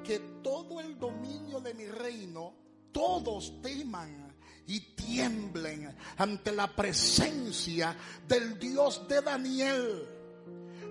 que 0.03 0.19
todo 0.41 0.79
el 0.79 0.97
dominio 0.97 1.61
de 1.61 1.75
mi 1.75 1.85
reino, 1.85 2.55
todos 2.91 3.61
teman 3.61 4.28
y 4.69 4.79
tiemblen 4.81 5.97
ante 6.17 6.51
la 6.51 6.67
presencia 6.75 7.97
del 8.27 8.59
Dios 8.59 9.07
de 9.07 9.19
Daniel, 9.19 10.07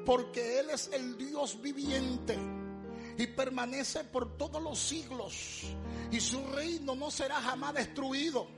porque 0.05 0.59
Él 0.59 0.71
es 0.71 0.91
el 0.93 1.17
Dios 1.17 1.63
viviente 1.63 2.37
y 3.17 3.29
permanece 3.29 4.03
por 4.03 4.37
todos 4.37 4.61
los 4.61 4.81
siglos, 4.81 5.63
y 6.11 6.19
su 6.19 6.45
reino 6.49 6.97
no 6.97 7.09
será 7.13 7.37
jamás 7.41 7.75
destruido, 7.75 8.49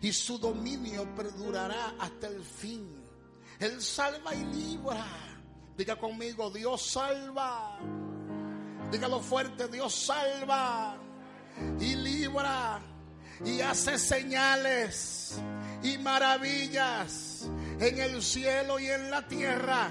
y 0.00 0.14
su 0.14 0.38
dominio 0.38 1.14
perdurará 1.14 1.96
hasta 1.98 2.28
el 2.28 2.42
fin. 2.42 3.04
Él 3.58 3.82
salva 3.82 4.34
y 4.34 4.44
libra. 4.46 5.06
Diga 5.76 5.96
conmigo, 5.96 6.50
Dios 6.50 6.80
salva. 6.80 7.78
Dígalo 8.90 9.20
fuerte, 9.20 9.68
Dios 9.68 9.94
salva 9.94 10.96
y 11.78 11.94
libra 11.96 12.89
y 13.44 13.60
hace 13.60 13.98
señales 13.98 15.38
y 15.82 15.98
maravillas 15.98 17.48
en 17.78 17.98
el 17.98 18.22
cielo 18.22 18.78
y 18.78 18.86
en 18.86 19.10
la 19.10 19.26
tierra. 19.26 19.90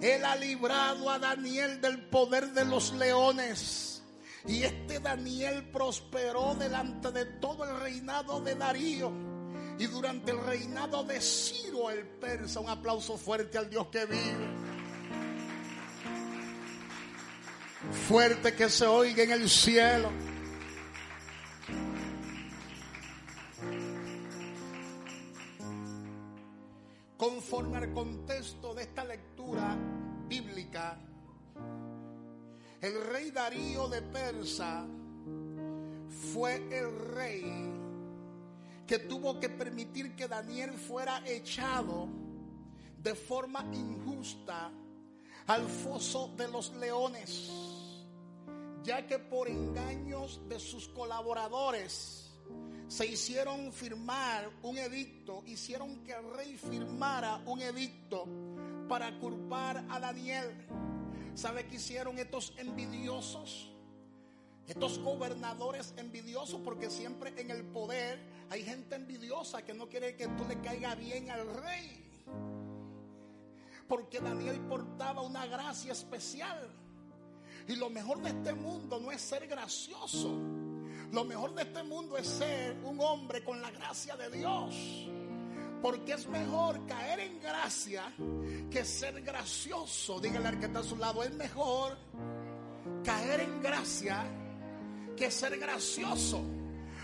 Él 0.00 0.24
ha 0.24 0.36
librado 0.36 1.10
a 1.10 1.18
Daniel 1.18 1.80
del 1.80 2.06
poder 2.08 2.52
de 2.52 2.64
los 2.64 2.92
leones. 2.92 4.02
Y 4.46 4.62
este 4.62 5.00
Daniel 5.00 5.64
prosperó 5.72 6.54
delante 6.54 7.10
de 7.10 7.24
todo 7.24 7.64
el 7.64 7.80
reinado 7.80 8.40
de 8.40 8.54
Darío. 8.54 9.10
Y 9.78 9.86
durante 9.86 10.30
el 10.30 10.38
reinado 10.44 11.02
de 11.02 11.20
Ciro 11.20 11.90
el 11.90 12.06
persa, 12.06 12.60
un 12.60 12.68
aplauso 12.68 13.18
fuerte 13.18 13.58
al 13.58 13.68
Dios 13.68 13.88
que 13.88 14.06
vive. 14.06 14.46
Fuerte 18.08 18.54
que 18.54 18.70
se 18.70 18.86
oiga 18.86 19.24
en 19.24 19.32
el 19.32 19.50
cielo. 19.50 20.10
Conforme 27.16 27.78
al 27.78 27.92
contexto 27.94 28.74
de 28.74 28.82
esta 28.82 29.04
lectura 29.04 29.76
bíblica, 30.28 30.98
el 32.80 33.04
rey 33.06 33.30
Darío 33.30 33.88
de 33.88 34.02
Persa 34.02 34.86
fue 36.32 36.56
el 36.76 36.98
rey 37.14 37.72
que 38.86 38.98
tuvo 39.00 39.40
que 39.40 39.48
permitir 39.48 40.14
que 40.14 40.28
Daniel 40.28 40.72
fuera 40.72 41.22
echado 41.26 42.06
de 43.02 43.14
forma 43.14 43.64
injusta 43.72 44.70
al 45.46 45.66
foso 45.68 46.34
de 46.36 46.48
los 46.48 46.74
leones, 46.74 47.50
ya 48.82 49.06
que 49.06 49.18
por 49.18 49.48
engaños 49.48 50.40
de 50.48 50.60
sus 50.60 50.88
colaboradores, 50.88 52.25
se 52.88 53.06
hicieron 53.06 53.72
firmar 53.72 54.48
un 54.62 54.78
edicto, 54.78 55.42
hicieron 55.46 56.04
que 56.04 56.12
el 56.12 56.30
rey 56.36 56.56
firmara 56.56 57.42
un 57.46 57.60
edicto 57.60 58.26
para 58.88 59.18
culpar 59.18 59.84
a 59.90 59.98
Daniel. 59.98 60.54
¿Sabe 61.34 61.66
qué 61.66 61.76
hicieron 61.76 62.18
estos 62.18 62.54
envidiosos? 62.58 63.72
Estos 64.68 64.98
gobernadores 64.98 65.94
envidiosos, 65.96 66.60
porque 66.64 66.90
siempre 66.90 67.32
en 67.40 67.50
el 67.50 67.64
poder 67.64 68.20
hay 68.50 68.62
gente 68.64 68.96
envidiosa 68.96 69.62
que 69.62 69.74
no 69.74 69.88
quiere 69.88 70.16
que 70.16 70.28
tú 70.28 70.44
le 70.48 70.60
caiga 70.60 70.94
bien 70.94 71.30
al 71.30 71.46
rey. 71.62 72.04
Porque 73.88 74.20
Daniel 74.20 74.60
portaba 74.60 75.22
una 75.22 75.46
gracia 75.46 75.92
especial. 75.92 76.68
Y 77.68 77.76
lo 77.76 77.90
mejor 77.90 78.22
de 78.22 78.30
este 78.30 78.54
mundo 78.54 79.00
no 79.00 79.10
es 79.10 79.20
ser 79.20 79.46
gracioso. 79.46 80.55
Lo 81.12 81.24
mejor 81.24 81.54
de 81.54 81.62
este 81.62 81.82
mundo 81.82 82.16
es 82.16 82.26
ser 82.26 82.76
un 82.84 83.00
hombre 83.00 83.42
con 83.44 83.60
la 83.60 83.70
gracia 83.70 84.16
de 84.16 84.30
Dios. 84.30 84.74
Porque 85.82 86.12
es 86.14 86.26
mejor 86.28 86.84
caer 86.86 87.20
en 87.20 87.40
gracia 87.40 88.12
que 88.70 88.84
ser 88.84 89.22
gracioso. 89.22 90.18
Dígale 90.20 90.48
al 90.48 90.58
que 90.58 90.66
está 90.66 90.80
a 90.80 90.84
su 90.84 90.96
lado, 90.96 91.22
es 91.22 91.32
mejor 91.34 91.96
caer 93.04 93.40
en 93.40 93.62
gracia 93.62 94.24
que 95.16 95.30
ser 95.30 95.58
gracioso. 95.58 96.55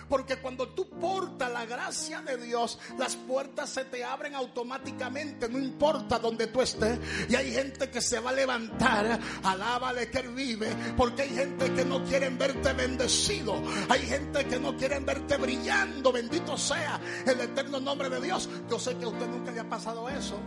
Porque 0.09 0.37
cuando 0.37 0.69
tú 0.69 0.89
portas 0.89 1.51
la 1.51 1.65
gracia 1.65 2.21
de 2.23 2.37
Dios, 2.37 2.79
las 2.99 3.17
puertas 3.17 3.71
se 3.71 3.85
te 3.85 4.05
abren 4.05 4.35
automáticamente, 4.35 5.49
no 5.49 5.59
importa 5.59 6.19
donde 6.19 6.49
tú 6.49 6.61
estés. 6.61 6.99
Y 7.29 7.35
hay 7.35 7.53
gente 7.53 7.91
que 7.91 8.01
se 8.01 8.21
va 8.21 8.31
a 8.31 8.35
levantar, 8.35 9.19
alábale 9.43 10.11
que 10.11 10.19
Él 10.19 10.29
vive, 10.31 10.69
porque 10.97 11.23
hay 11.23 11.31
gente 11.31 11.73
que 11.73 11.85
no 11.85 12.05
quieren 12.05 12.39
verte 12.39 12.73
bendecido. 12.73 13.63
Hay 13.89 14.01
gente 14.01 14.47
que 14.47 14.59
no 14.59 14.77
quieren 14.77 15.05
verte 15.05 15.37
brillando. 15.37 16.13
Bendito 16.13 16.57
sea 16.57 17.01
el 17.27 17.41
eterno 17.41 17.81
nombre 17.81 18.09
de 18.09 18.21
Dios. 18.21 18.49
Yo 18.69 18.79
sé 18.79 18.97
que 18.97 19.05
a 19.05 19.09
usted 19.09 19.27
nunca 19.27 19.51
le 19.51 19.61
ha 19.61 19.69
pasado 19.69 20.09
eso. 20.09 20.39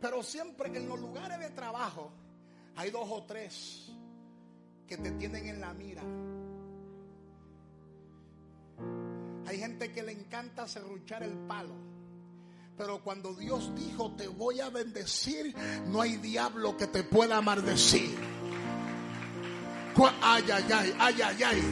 Pero 0.00 0.22
siempre 0.22 0.68
en 0.74 0.88
los 0.88 0.98
lugares 0.98 1.38
de 1.38 1.50
trabajo 1.50 2.10
hay 2.76 2.90
dos 2.90 3.06
o 3.10 3.22
tres 3.24 3.90
que 4.86 4.96
te 4.96 5.10
tienen 5.12 5.46
en 5.46 5.60
la 5.60 5.74
mira. 5.74 6.02
Hay 9.50 9.58
gente 9.58 9.90
que 9.90 10.04
le 10.04 10.12
encanta 10.12 10.68
serruchar 10.68 11.24
el 11.24 11.32
palo. 11.48 11.74
Pero 12.78 13.02
cuando 13.02 13.34
Dios 13.34 13.74
dijo 13.74 14.12
te 14.12 14.28
voy 14.28 14.60
a 14.60 14.70
bendecir, 14.70 15.52
no 15.88 16.00
hay 16.00 16.18
diablo 16.18 16.76
que 16.76 16.86
te 16.86 17.02
pueda 17.02 17.40
maldecir. 17.40 18.16
Ay, 20.22 20.44
ay, 20.52 20.64
ay, 20.72 20.94
ay, 21.00 21.20
ay, 21.20 21.42
ay. 21.42 21.62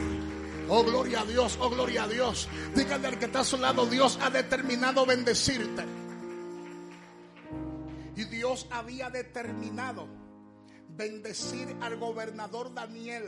Oh, 0.67 0.83
gloria 0.83 1.21
a 1.21 1.25
Dios, 1.25 1.57
oh, 1.61 1.69
gloria 1.69 2.03
a 2.03 2.07
Dios. 2.09 2.49
Dígale 2.75 3.07
al 3.07 3.17
que 3.17 3.25
está 3.25 3.39
a 3.39 3.45
su 3.45 3.55
lado, 3.55 3.85
Dios 3.85 4.19
ha 4.21 4.29
determinado 4.29 5.05
bendecirte. 5.05 5.85
Y 8.17 8.25
Dios 8.25 8.67
había 8.71 9.09
determinado 9.09 10.05
bendecir 10.97 11.77
al 11.79 11.95
gobernador 11.95 12.73
Daniel. 12.73 13.23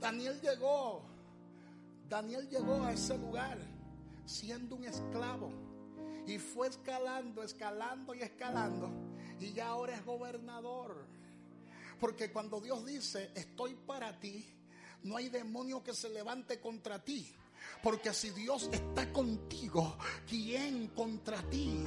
Daniel 0.00 0.40
llegó, 0.42 1.17
Daniel 2.08 2.48
llegó 2.48 2.82
a 2.84 2.92
ese 2.92 3.18
lugar 3.18 3.58
siendo 4.24 4.76
un 4.76 4.84
esclavo 4.84 5.52
y 6.26 6.38
fue 6.38 6.68
escalando, 6.68 7.42
escalando 7.42 8.14
y 8.14 8.22
escalando 8.22 8.90
y 9.40 9.52
ya 9.52 9.68
ahora 9.68 9.94
es 9.94 10.04
gobernador. 10.04 11.06
Porque 12.00 12.30
cuando 12.30 12.60
Dios 12.60 12.86
dice, 12.86 13.30
estoy 13.34 13.74
para 13.74 14.18
ti, 14.20 14.46
no 15.02 15.16
hay 15.16 15.28
demonio 15.28 15.82
que 15.82 15.94
se 15.94 16.08
levante 16.08 16.60
contra 16.60 17.02
ti. 17.02 17.34
Porque 17.82 18.14
si 18.14 18.30
Dios 18.30 18.68
está 18.72 19.12
contigo, 19.12 19.96
¿quién 20.28 20.88
contra 20.88 21.42
ti? 21.50 21.84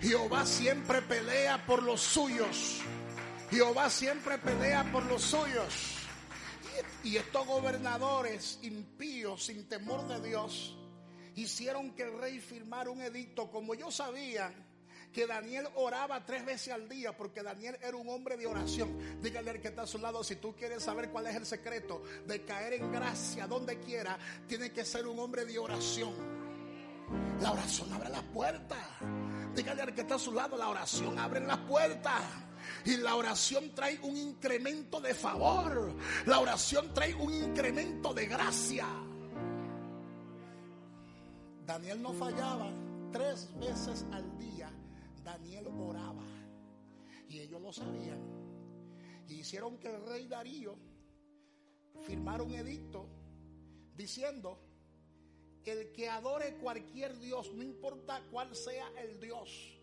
Jehová 0.00 0.46
siempre 0.46 1.02
pelea 1.02 1.66
por 1.66 1.82
los 1.82 2.00
suyos. 2.00 2.80
Jehová 3.50 3.90
siempre 3.90 4.38
pelea 4.38 4.90
por 4.92 5.04
los 5.06 5.22
suyos. 5.22 5.97
Y 7.02 7.16
estos 7.16 7.46
gobernadores 7.46 8.58
impíos, 8.62 9.44
sin 9.46 9.68
temor 9.68 10.06
de 10.08 10.20
Dios, 10.28 10.76
hicieron 11.34 11.92
que 11.94 12.04
el 12.04 12.18
rey 12.18 12.40
firmara 12.40 12.90
un 12.90 13.00
edicto. 13.00 13.50
Como 13.50 13.74
ellos 13.74 13.94
sabían 13.94 14.66
que 15.12 15.26
Daniel 15.26 15.68
oraba 15.74 16.24
tres 16.24 16.44
veces 16.44 16.72
al 16.72 16.88
día, 16.88 17.16
porque 17.16 17.42
Daniel 17.42 17.78
era 17.82 17.96
un 17.96 18.08
hombre 18.08 18.36
de 18.36 18.46
oración. 18.46 19.20
Dígale 19.22 19.50
al 19.50 19.60
que 19.60 19.68
está 19.68 19.82
a 19.82 19.86
su 19.86 19.98
lado, 19.98 20.22
si 20.22 20.36
tú 20.36 20.54
quieres 20.54 20.82
saber 20.82 21.10
cuál 21.10 21.26
es 21.26 21.36
el 21.36 21.46
secreto 21.46 22.02
de 22.26 22.42
caer 22.44 22.74
en 22.74 22.92
gracia 22.92 23.46
donde 23.46 23.78
quiera, 23.80 24.18
tiene 24.46 24.70
que 24.72 24.84
ser 24.84 25.06
un 25.06 25.18
hombre 25.18 25.44
de 25.44 25.58
oración. 25.58 26.14
La 27.40 27.52
oración 27.52 27.92
abre 27.92 28.10
las 28.10 28.22
puertas. 28.22 28.78
Dígale 29.54 29.82
al 29.82 29.94
que 29.94 30.02
está 30.02 30.16
a 30.16 30.18
su 30.18 30.32
lado, 30.32 30.56
la 30.56 30.68
oración 30.68 31.18
abre 31.18 31.40
las 31.40 31.58
puertas. 31.58 32.47
Y 32.84 32.96
la 32.96 33.16
oración 33.16 33.74
trae 33.74 33.98
un 34.00 34.16
incremento 34.16 35.00
de 35.00 35.14
favor. 35.14 35.94
La 36.26 36.40
oración 36.40 36.92
trae 36.94 37.14
un 37.14 37.32
incremento 37.32 38.14
de 38.14 38.26
gracia. 38.26 38.86
Daniel 41.66 42.02
no 42.02 42.12
fallaba. 42.12 42.72
Tres 43.12 43.48
veces 43.58 44.04
al 44.12 44.38
día 44.38 44.70
Daniel 45.24 45.68
oraba. 45.68 46.24
Y 47.28 47.40
ellos 47.40 47.60
lo 47.60 47.72
sabían. 47.72 48.20
Y 49.28 49.34
hicieron 49.40 49.78
que 49.78 49.94
el 49.94 50.06
rey 50.06 50.26
Darío 50.26 50.76
firmara 52.06 52.42
un 52.42 52.54
edicto 52.54 53.06
diciendo, 53.96 54.58
el 55.70 55.92
que 55.92 56.08
adore 56.08 56.56
cualquier 56.56 57.18
Dios, 57.18 57.52
no 57.52 57.62
importa 57.62 58.22
cuál 58.30 58.54
sea 58.56 58.90
el 58.98 59.20
Dios, 59.20 59.78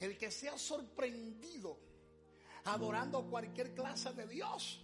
el 0.00 0.16
que 0.18 0.30
sea 0.30 0.58
sorprendido 0.58 1.78
adorando 2.74 3.28
cualquier 3.28 3.74
clase 3.74 4.12
de 4.12 4.26
Dios, 4.26 4.80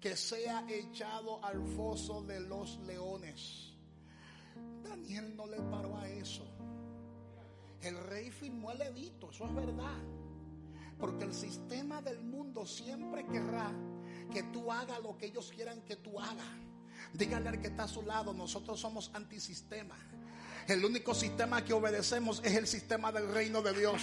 que 0.00 0.16
sea 0.16 0.64
echado 0.68 1.42
al 1.44 1.66
foso 1.68 2.22
de 2.22 2.40
los 2.40 2.78
leones. 2.80 3.72
Daniel 4.82 5.34
no 5.36 5.46
le 5.46 5.60
paró 5.62 5.96
a 5.96 6.08
eso. 6.08 6.46
El 7.80 7.96
rey 8.04 8.30
firmó 8.30 8.70
el 8.70 8.82
edito, 8.82 9.30
eso 9.30 9.46
es 9.46 9.54
verdad. 9.54 9.98
Porque 10.98 11.24
el 11.24 11.34
sistema 11.34 12.00
del 12.00 12.22
mundo 12.22 12.66
siempre 12.66 13.26
querrá 13.26 13.72
que 14.32 14.42
tú 14.44 14.70
hagas 14.70 15.02
lo 15.02 15.16
que 15.18 15.26
ellos 15.26 15.52
quieran 15.54 15.82
que 15.82 15.96
tú 15.96 16.18
hagas. 16.18 16.46
Dígale 17.12 17.48
al 17.48 17.60
que 17.60 17.68
está 17.68 17.84
a 17.84 17.88
su 17.88 18.02
lado, 18.02 18.32
nosotros 18.32 18.80
somos 18.80 19.10
antisistema. 19.14 19.96
El 20.66 20.84
único 20.84 21.14
sistema 21.14 21.64
que 21.64 21.74
obedecemos 21.74 22.40
es 22.44 22.54
el 22.56 22.66
sistema 22.66 23.12
del 23.12 23.30
reino 23.32 23.60
de 23.60 23.74
Dios. 23.74 24.02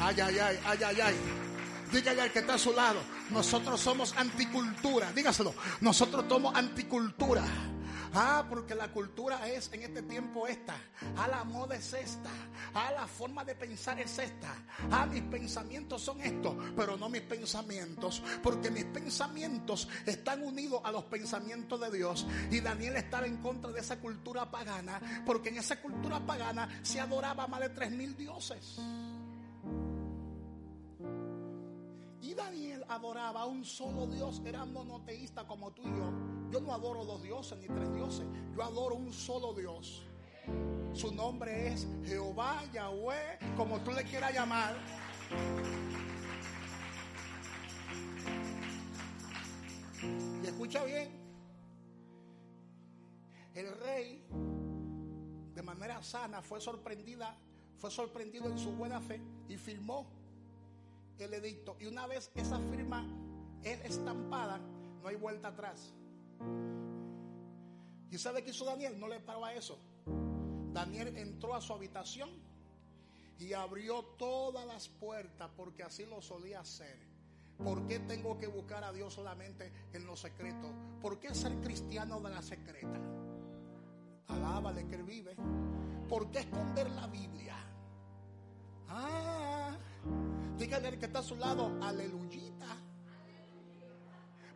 Ay, 0.00 0.20
ay, 0.20 0.38
ay, 0.38 0.58
ay, 0.64 0.78
ay, 0.84 1.00
ay. 1.00 1.51
Dígale 1.92 2.22
al 2.22 2.32
que 2.32 2.38
está 2.38 2.54
a 2.54 2.58
su 2.58 2.72
lado, 2.72 3.00
nosotros 3.30 3.78
somos 3.78 4.16
anticultura. 4.16 5.12
Dígaselo, 5.12 5.54
nosotros 5.80 6.24
somos 6.28 6.54
anticultura. 6.54 7.44
Ah, 8.14 8.44
porque 8.48 8.74
la 8.74 8.88
cultura 8.88 9.48
es 9.48 9.70
en 9.72 9.82
este 9.82 10.02
tiempo 10.02 10.46
esta. 10.46 10.74
Ah, 11.16 11.28
la 11.28 11.44
moda 11.44 11.76
es 11.76 11.92
esta. 11.94 12.30
Ah, 12.74 12.92
la 12.92 13.06
forma 13.06 13.42
de 13.44 13.54
pensar 13.54 13.98
es 14.00 14.18
esta. 14.18 14.54
Ah, 14.90 15.06
mis 15.06 15.22
pensamientos 15.22 16.02
son 16.02 16.20
estos, 16.20 16.54
pero 16.76 16.96
no 16.96 17.08
mis 17.08 17.22
pensamientos. 17.22 18.22
Porque 18.42 18.70
mis 18.70 18.84
pensamientos 18.84 19.88
están 20.04 20.42
unidos 20.42 20.82
a 20.84 20.92
los 20.92 21.04
pensamientos 21.04 21.80
de 21.80 21.90
Dios. 21.90 22.26
Y 22.50 22.60
Daniel 22.60 22.96
estaba 22.96 23.26
en 23.26 23.38
contra 23.38 23.70
de 23.70 23.80
esa 23.80 23.98
cultura 23.98 24.50
pagana. 24.50 25.00
Porque 25.24 25.48
en 25.48 25.58
esa 25.58 25.80
cultura 25.80 26.20
pagana 26.20 26.68
se 26.82 27.00
adoraba 27.00 27.46
más 27.46 27.60
de 27.60 27.70
tres 27.70 27.90
mil 27.92 28.14
dioses. 28.14 28.78
Daniel 32.34 32.84
adoraba 32.88 33.42
a 33.42 33.46
un 33.46 33.64
solo 33.64 34.06
Dios, 34.06 34.40
era 34.44 34.64
monoteísta 34.64 35.46
como 35.46 35.70
tú 35.72 35.82
y 35.82 35.90
yo. 35.96 36.12
Yo 36.50 36.60
no 36.60 36.72
adoro 36.72 37.04
dos 37.04 37.22
dioses 37.22 37.58
ni 37.58 37.66
tres 37.66 37.92
dioses, 37.94 38.26
yo 38.54 38.62
adoro 38.62 38.94
un 38.94 39.12
solo 39.12 39.54
Dios. 39.54 40.02
Su 40.92 41.12
nombre 41.12 41.68
es 41.68 41.86
Jehová, 42.04 42.62
Yahweh, 42.72 43.38
como 43.56 43.80
tú 43.80 43.92
le 43.92 44.04
quieras 44.04 44.34
llamar. 44.34 44.76
Y 50.42 50.46
escucha 50.46 50.84
bien, 50.84 51.10
el 53.54 53.78
rey 53.78 54.24
de 55.54 55.62
manera 55.62 56.02
sana 56.02 56.42
fue 56.42 56.60
sorprendida, 56.60 57.36
fue 57.76 57.90
sorprendido 57.90 58.48
en 58.48 58.58
su 58.58 58.72
buena 58.72 59.00
fe 59.00 59.20
y 59.48 59.56
firmó 59.56 60.21
el 61.22 61.34
edicto. 61.34 61.76
Y 61.80 61.86
una 61.86 62.06
vez 62.06 62.30
esa 62.34 62.58
firma 62.58 63.06
es 63.62 63.84
estampada, 63.84 64.58
no 65.02 65.08
hay 65.08 65.16
vuelta 65.16 65.48
atrás. 65.48 65.94
¿Y 68.10 68.18
sabe 68.18 68.44
qué 68.44 68.50
hizo 68.50 68.64
Daniel? 68.64 68.98
No 68.98 69.08
le 69.08 69.20
paró 69.20 69.44
a 69.44 69.54
eso. 69.54 69.78
Daniel 70.72 71.16
entró 71.16 71.54
a 71.54 71.60
su 71.60 71.72
habitación 71.72 72.30
y 73.38 73.52
abrió 73.52 74.02
todas 74.16 74.66
las 74.66 74.88
puertas 74.88 75.50
porque 75.56 75.82
así 75.82 76.04
lo 76.06 76.20
solía 76.20 76.60
hacer. 76.60 76.98
¿Por 77.62 77.86
qué 77.86 78.00
tengo 78.00 78.38
que 78.38 78.46
buscar 78.46 78.82
a 78.84 78.92
Dios 78.92 79.14
solamente 79.14 79.72
en 79.92 80.06
lo 80.06 80.16
secreto? 80.16 80.72
¿Por 81.00 81.20
qué 81.20 81.34
ser 81.34 81.60
cristiano 81.60 82.20
de 82.20 82.30
la 82.30 82.42
secreta? 82.42 83.00
Alábale 84.28 84.86
que 84.86 84.96
él 84.96 85.04
vive. 85.04 85.36
¿Por 86.08 86.30
qué 86.30 86.40
esconder 86.40 86.90
la 86.90 87.06
Biblia? 87.06 87.56
Ah, 88.88 89.76
Dígale 90.58 90.88
al 90.88 90.98
que 90.98 91.06
está 91.06 91.20
a 91.20 91.22
su 91.22 91.36
lado, 91.36 91.78
aleluyita. 91.82 92.66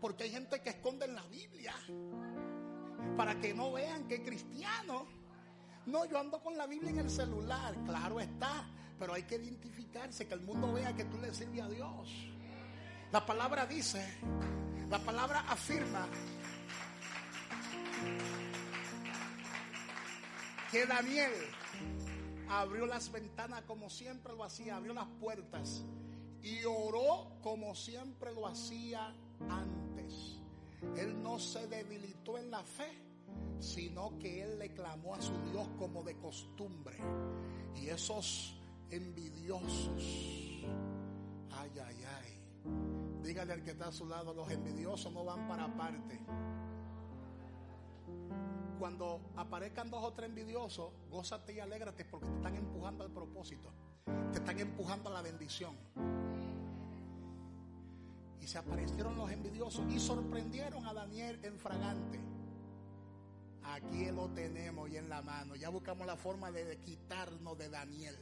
Porque 0.00 0.24
hay 0.24 0.30
gente 0.30 0.60
que 0.60 0.70
esconde 0.70 1.06
en 1.06 1.14
la 1.14 1.22
Biblia 1.24 1.74
para 3.16 3.38
que 3.40 3.54
no 3.54 3.72
vean 3.72 4.06
que 4.06 4.16
es 4.16 4.20
cristiano. 4.20 5.06
No, 5.86 6.04
yo 6.04 6.18
ando 6.18 6.40
con 6.42 6.56
la 6.56 6.66
Biblia 6.66 6.90
en 6.90 6.98
el 6.98 7.10
celular, 7.10 7.74
claro 7.84 8.20
está, 8.20 8.68
pero 8.98 9.14
hay 9.14 9.22
que 9.22 9.36
identificarse, 9.36 10.26
que 10.26 10.34
el 10.34 10.40
mundo 10.40 10.72
vea 10.72 10.94
que 10.94 11.04
tú 11.04 11.18
le 11.18 11.32
sirves 11.32 11.62
a 11.62 11.68
Dios. 11.68 12.08
La 13.12 13.24
palabra 13.24 13.66
dice, 13.66 14.04
la 14.90 14.98
palabra 14.98 15.44
afirma 15.48 16.08
que 20.70 20.86
Daniel 20.86 21.32
abrió 22.48 22.86
las 22.86 23.10
ventanas 23.10 23.62
como 23.62 23.90
siempre 23.90 24.34
lo 24.34 24.44
hacía, 24.44 24.76
abrió 24.76 24.94
las 24.94 25.08
puertas 25.20 25.84
y 26.42 26.64
oró 26.64 27.38
como 27.42 27.74
siempre 27.74 28.32
lo 28.32 28.46
hacía 28.46 29.14
antes. 29.48 30.38
Él 30.96 31.22
no 31.22 31.38
se 31.38 31.66
debilitó 31.66 32.38
en 32.38 32.50
la 32.50 32.62
fe, 32.62 32.90
sino 33.58 34.18
que 34.18 34.42
él 34.42 34.58
le 34.58 34.72
clamó 34.72 35.14
a 35.14 35.22
su 35.22 35.32
Dios 35.50 35.66
como 35.78 36.02
de 36.02 36.16
costumbre. 36.18 36.98
Y 37.74 37.88
esos 37.88 38.56
envidiosos, 38.90 40.02
ay, 41.50 41.70
ay, 41.84 42.04
ay, 42.04 42.40
dígale 43.22 43.54
al 43.54 43.64
que 43.64 43.72
está 43.72 43.88
a 43.88 43.92
su 43.92 44.06
lado, 44.06 44.32
los 44.32 44.50
envidiosos 44.50 45.12
no 45.12 45.24
van 45.24 45.48
para 45.48 45.74
parte 45.76 46.20
cuando 48.78 49.20
aparezcan 49.36 49.90
dos 49.90 50.04
o 50.04 50.12
tres 50.12 50.28
envidiosos, 50.28 50.92
gózate 51.10 51.54
y 51.54 51.60
alégrate 51.60 52.04
porque 52.04 52.26
te 52.28 52.36
están 52.36 52.56
empujando 52.56 53.04
al 53.04 53.10
propósito. 53.10 53.72
Te 54.32 54.38
están 54.38 54.58
empujando 54.58 55.10
a 55.10 55.14
la 55.14 55.22
bendición. 55.22 55.76
Y 58.40 58.46
se 58.46 58.58
aparecieron 58.58 59.16
los 59.16 59.30
envidiosos 59.30 59.84
y 59.92 59.98
sorprendieron 59.98 60.86
a 60.86 60.94
Daniel 60.94 61.38
en 61.42 61.58
fragante. 61.58 62.20
Aquí 63.64 64.06
lo 64.12 64.28
tenemos 64.28 64.88
y 64.90 64.96
en 64.96 65.08
la 65.08 65.22
mano. 65.22 65.56
Ya 65.56 65.68
buscamos 65.70 66.06
la 66.06 66.16
forma 66.16 66.52
de 66.52 66.78
quitarnos 66.78 67.58
de 67.58 67.68
Daniel. 67.68 68.16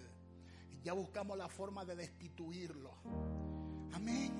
Ya 0.83 0.93
buscamos 0.93 1.37
la 1.37 1.49
forma 1.49 1.85
de 1.85 1.97
destituirlo. 1.97 2.90
Amén. 3.93 4.33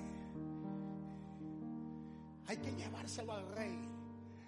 Hay 2.47 2.57
que 2.59 2.73
llevárselo 2.73 3.33
al 3.33 3.47
rey. 3.55 3.79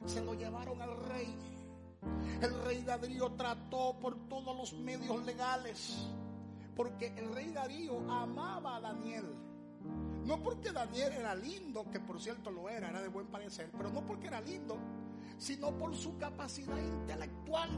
Se 0.05 0.23
lo 0.23 0.35
llevaron 0.35 0.81
al 0.81 0.97
rey. 1.07 1.35
El 2.41 2.63
rey 2.65 2.83
Darío 2.83 3.33
trató 3.33 3.99
por 4.01 4.29
todos 4.29 4.57
los 4.57 4.73
medios 4.75 5.25
legales. 5.25 6.07
Porque 6.75 7.15
el 7.17 7.35
rey 7.35 7.51
Darío 7.53 7.99
amaba 8.11 8.77
a 8.77 8.81
Daniel. 8.81 9.25
No 10.25 10.43
porque 10.43 10.73
Daniel 10.73 11.13
era 11.13 11.35
lindo, 11.35 11.89
que 11.91 12.01
por 12.01 12.21
cierto 12.21 12.51
lo 12.51 12.69
era, 12.69 12.91
era 12.91 13.01
de 13.01 13.09
buen 13.09 13.29
parecer, 13.29 13.71
pero 13.77 13.91
no 13.91 14.05
porque 14.05 14.27
era 14.27 14.41
lindo, 14.41 14.77
sino 15.39 15.71
por 15.79 15.95
su 15.95 16.19
capacidad 16.19 16.77
intelectual 16.77 17.71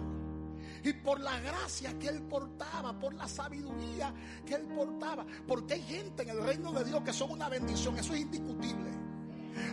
y 0.82 0.92
por 0.94 1.20
la 1.20 1.38
gracia 1.40 1.98
que 1.98 2.08
él 2.08 2.22
portaba, 2.22 2.98
por 2.98 3.14
la 3.14 3.28
sabiduría 3.28 4.12
que 4.46 4.54
él 4.54 4.66
portaba. 4.74 5.26
Porque 5.46 5.74
hay 5.74 5.82
gente 5.82 6.22
en 6.22 6.30
el 6.30 6.42
reino 6.42 6.72
de 6.72 6.84
Dios 6.84 7.02
que 7.02 7.12
son 7.12 7.32
una 7.32 7.48
bendición, 7.48 7.98
eso 7.98 8.14
es 8.14 8.20
indiscutible. 8.20 9.07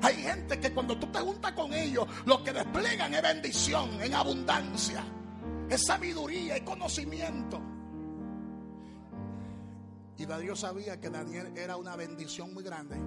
Hay 0.01 0.15
gente 0.15 0.59
que 0.59 0.73
cuando 0.73 0.97
tú 0.97 1.07
te 1.07 1.19
juntas 1.19 1.51
con 1.53 1.73
ellos, 1.73 2.07
lo 2.25 2.43
que 2.43 2.53
desplegan 2.53 3.13
es 3.13 3.21
bendición 3.21 4.01
en 4.01 4.13
abundancia, 4.13 5.03
es 5.69 5.85
sabiduría 5.85 6.57
y 6.57 6.61
conocimiento. 6.61 7.61
Y 10.17 10.25
Dios 10.25 10.59
sabía 10.59 10.99
que 10.99 11.09
Daniel 11.09 11.51
era 11.57 11.75
una 11.75 11.95
bendición 11.95 12.53
muy 12.53 12.63
grande. 12.63 12.97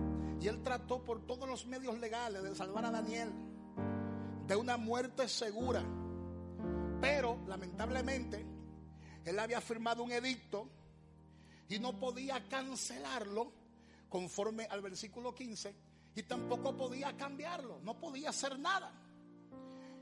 Y 0.41 0.47
él 0.47 0.63
trató 0.63 1.05
por 1.05 1.27
todos 1.27 1.49
los 1.49 1.67
medios 1.67 1.99
legales 1.99 2.43
de 2.43 2.55
salvar 2.55 2.85
a 2.85 2.91
Daniel 2.91 3.33
de 4.47 4.57
una 4.57 4.77
muerte 4.77 5.29
segura. 5.29 5.83
Pero 7.01 7.39
lamentablemente, 7.47 8.45
él 9.25 9.39
había 9.39 9.61
firmado 9.61 10.03
un 10.03 10.13
edicto 10.13 10.69
y 11.69 11.79
no 11.79 11.99
podía 11.99 12.47
cancelarlo 12.49 13.53
conforme 14.09 14.65
al 14.65 14.81
versículo 14.81 15.35
15 15.35 15.88
y 16.19 16.25
tampoco 16.25 16.77
podía 16.77 17.17
cambiarlo, 17.17 17.81
no 17.83 17.97
podía 17.97 18.31
hacer 18.31 18.59
nada. 18.59 18.93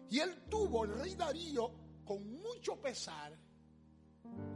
Y 0.08 0.18
él 0.18 0.44
tuvo, 0.48 0.84
el 0.84 0.94
rey 0.98 1.14
Darío, 1.14 1.70
con 2.06 2.40
mucho 2.40 2.80
pesar, 2.80 3.36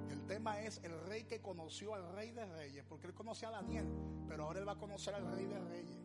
el 0.09 0.27
tema 0.27 0.59
es 0.61 0.81
el 0.83 0.99
rey 1.03 1.25
que 1.25 1.43
conoció 1.43 1.95
al 1.95 2.15
rey 2.15 2.31
de 2.31 2.47
reyes, 2.47 2.83
porque 2.89 3.09
él 3.09 3.13
conocía 3.13 3.49
a 3.49 3.53
Daniel, 3.53 3.87
pero 4.27 4.45
ahora 4.45 4.61
él 4.61 4.69
va 4.69 4.73
a 4.73 4.79
conocer 4.79 5.15
al 5.15 5.31
rey 5.31 5.45
de 5.45 5.59
reyes. 5.59 5.99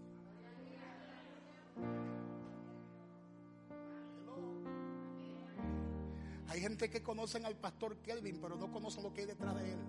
Hay 6.49 6.59
gente 6.59 6.89
que 6.89 7.01
conocen 7.01 7.45
al 7.45 7.55
pastor 7.55 7.99
Kelvin, 7.99 8.41
pero 8.41 8.57
no 8.57 8.69
conocen 8.69 9.03
lo 9.03 9.13
que 9.13 9.21
hay 9.21 9.27
detrás 9.27 9.55
de 9.55 9.71
él. 9.71 9.79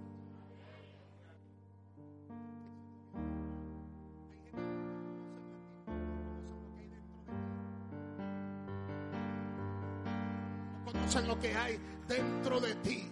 En 11.14 11.28
lo 11.28 11.38
que 11.40 11.54
hay 11.54 11.78
dentro 12.08 12.60
de 12.60 12.74
ti. 12.76 13.08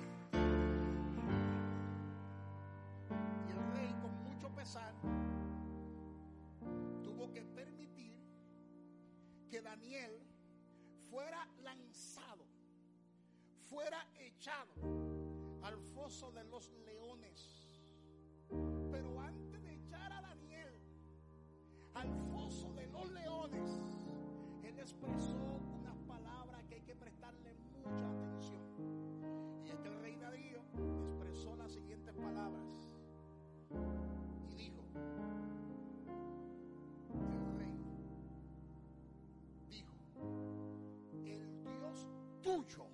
Dios 42.44 42.93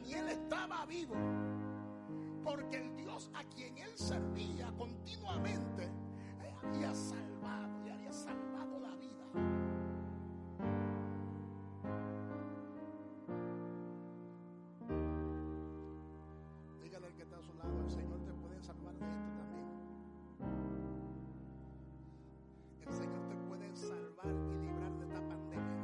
Daniel 0.00 0.28
estaba 0.28 0.86
vivo. 0.86 1.14
Porque 2.42 2.78
el 2.78 2.96
Dios 2.96 3.30
a 3.34 3.44
quien 3.44 3.76
él 3.76 3.92
servía 3.96 4.72
continuamente 4.78 5.84
eh, 5.84 6.54
había 6.62 6.94
salvado 6.94 7.86
y 7.86 7.90
había 7.90 8.12
salvado 8.12 8.80
la 8.80 8.94
vida. 8.96 9.24
Dígale 16.82 17.06
al 17.06 17.14
que 17.14 17.22
está 17.22 17.36
a 17.36 17.42
su 17.42 17.52
lado, 17.54 17.78
el 17.82 17.90
Señor 17.90 18.20
te 18.24 18.32
puede 18.32 18.62
salvar 18.62 18.94
de 18.94 19.06
esto 19.06 19.30
también. 19.36 19.68
El 22.80 22.92
Señor 22.94 23.28
te 23.28 23.36
puede 23.36 23.76
salvar 23.76 24.34
y 24.48 24.66
librar 24.66 24.92
de 24.96 25.04
esta 25.04 25.20
pandemia. 25.28 25.80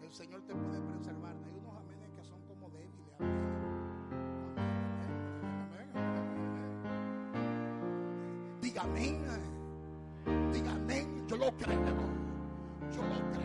El 0.00 0.12
Señor 0.12 0.42
te 0.42 0.54
puede 0.54 0.80
preservar. 0.80 1.34
Hay 1.44 1.53
Diga 8.74 8.86
amén. 8.86 9.16
Diga 10.52 10.72
amén. 10.72 11.06
Yo 11.28 11.36
lo 11.36 11.52
creo. 11.52 11.78
Yo 12.90 13.02
lo 13.02 13.30
creo. 13.30 13.44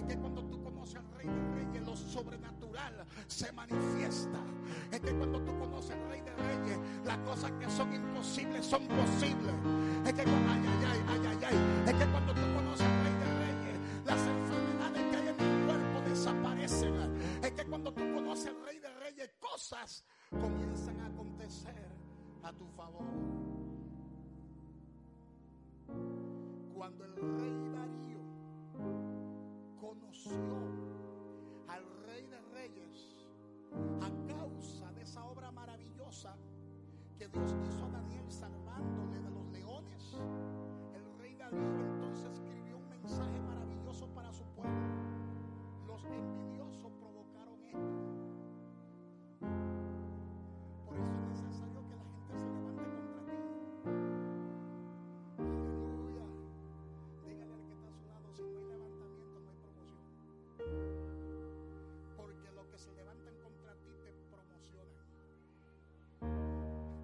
Es 0.00 0.06
que 0.06 0.16
cuando 0.16 0.42
tú 0.44 0.62
conoces 0.62 0.96
al 0.96 1.12
Rey 1.12 1.26
de 1.26 1.54
Reyes, 1.54 1.86
lo 1.86 1.94
sobrenatural 1.94 3.04
se 3.26 3.52
manifiesta. 3.52 4.40
Es 4.90 4.98
que 4.98 5.12
cuando 5.12 5.42
tú 5.42 5.58
conoces 5.58 5.90
al 5.90 6.08
Rey 6.08 6.22
de 6.22 6.34
Reyes, 6.36 6.78
las 7.04 7.18
cosas 7.18 7.52
que 7.60 7.68
son 7.68 7.92
imposibles 7.92 8.64
son 8.64 8.88
posibles. 8.88 9.54
Es 10.06 10.14
que 10.14 10.22
cuando, 10.24 10.52
ay, 10.52 10.62
ay, 10.88 11.04
ay, 11.06 11.20
ay, 11.26 11.38
ay, 11.44 11.84
es 11.86 11.92
que 11.92 12.06
cuando 12.12 12.32
tú 12.32 12.40
conoces 12.40 12.86
al 12.86 13.04
Rey 13.04 13.12
de 13.12 13.26
Reyes, 13.44 13.78
las 14.06 14.20
enfermedades 14.26 15.10
que 15.10 15.16
hay 15.16 15.28
en 15.28 15.36
tu 15.36 15.66
cuerpo 15.66 16.08
desaparecen. 16.08 16.94
Es 17.42 17.52
que 17.52 17.64
cuando 17.66 17.92
tú 17.92 18.14
conoces 18.14 18.46
al 18.46 18.64
Rey 18.64 18.78
de 18.78 18.94
Reyes, 19.00 19.30
cosas 19.38 20.02
comienzan 20.30 20.98
a 21.00 21.06
acontecer 21.08 21.90
a 22.42 22.52
tu 22.54 22.66
favor. 22.68 23.04
cuando 26.80 27.04
el 27.04 27.12
rey 27.38 27.69
conoció 29.90 30.30
al 31.66 31.84
rey 32.06 32.24
de 32.28 32.40
reyes 32.54 33.16
a 34.00 34.38
causa 34.38 34.92
de 34.92 35.02
esa 35.02 35.24
obra 35.24 35.50
maravillosa 35.50 36.36
que 37.18 37.26
Dios 37.26 37.56
hizo 37.64 37.84
a 37.86 37.88
Daniel 37.88 38.30
salvándole 38.30 39.20
de 39.20 39.30
los 39.30 39.50
leones, 39.50 40.14
el 40.94 41.18
rey 41.18 41.34
Darío 41.34 41.80
entonces 41.80 42.39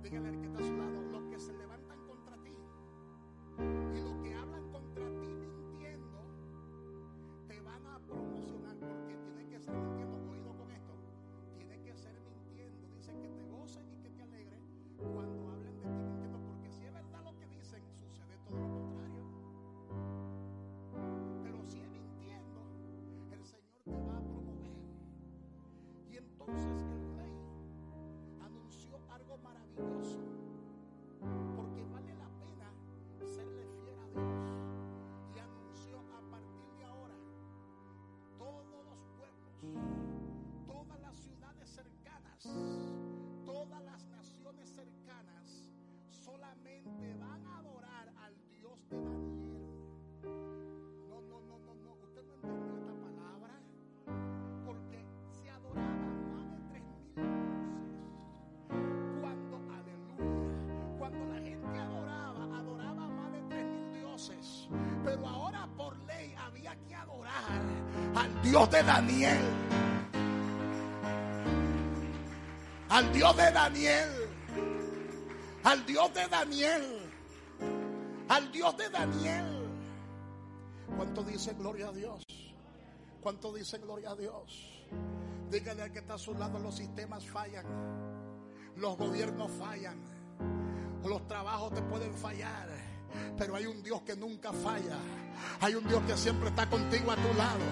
Dígale 0.08 0.28
al 0.28 0.36
que 0.40 0.46
está 0.46 0.65
Pero 65.04 65.26
ahora 65.26 65.68
por 65.76 65.96
ley 66.06 66.34
había 66.38 66.76
que 66.86 66.94
adorar 66.94 67.60
al 68.14 68.42
Dios 68.42 68.70
de 68.70 68.82
Daniel. 68.82 69.40
Al 72.88 73.12
Dios 73.12 73.36
de 73.36 73.50
Daniel. 73.50 74.08
Al 75.64 75.86
Dios 75.86 76.14
de 76.14 76.28
Daniel. 76.28 76.82
Al 78.28 78.52
Dios 78.52 78.76
de 78.76 78.90
Daniel. 78.90 79.56
¿Cuánto 80.96 81.22
dice 81.24 81.52
gloria 81.54 81.88
a 81.88 81.92
Dios? 81.92 82.24
¿Cuánto 83.20 83.52
dice 83.52 83.78
gloria 83.78 84.10
a 84.10 84.14
Dios? 84.14 84.86
Dígale 85.50 85.82
al 85.82 85.92
que 85.92 85.98
está 85.98 86.14
a 86.14 86.18
su 86.18 86.34
lado, 86.34 86.58
los 86.58 86.76
sistemas 86.76 87.26
fallan, 87.26 87.66
los 88.76 88.96
gobiernos 88.96 89.50
fallan, 89.52 90.00
los 91.04 91.26
trabajos 91.28 91.74
te 91.74 91.82
pueden 91.82 92.14
fallar, 92.14 92.68
pero 93.38 93.56
hay 93.56 93.66
un 93.66 93.82
Dios 93.82 94.02
que 94.02 94.16
nunca 94.16 94.52
falla. 94.52 94.98
Hay 95.60 95.74
un 95.74 95.86
Dios 95.86 96.02
que 96.06 96.16
siempre 96.16 96.48
está 96.48 96.68
contigo 96.68 97.12
a 97.12 97.16
tu 97.16 97.34
lado, 97.34 97.64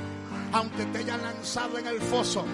aunque 0.52 0.84
te 0.86 0.98
hayan 0.98 1.22
lanzado 1.22 1.78
en 1.78 1.86
el 1.86 2.00
foso. 2.00 2.44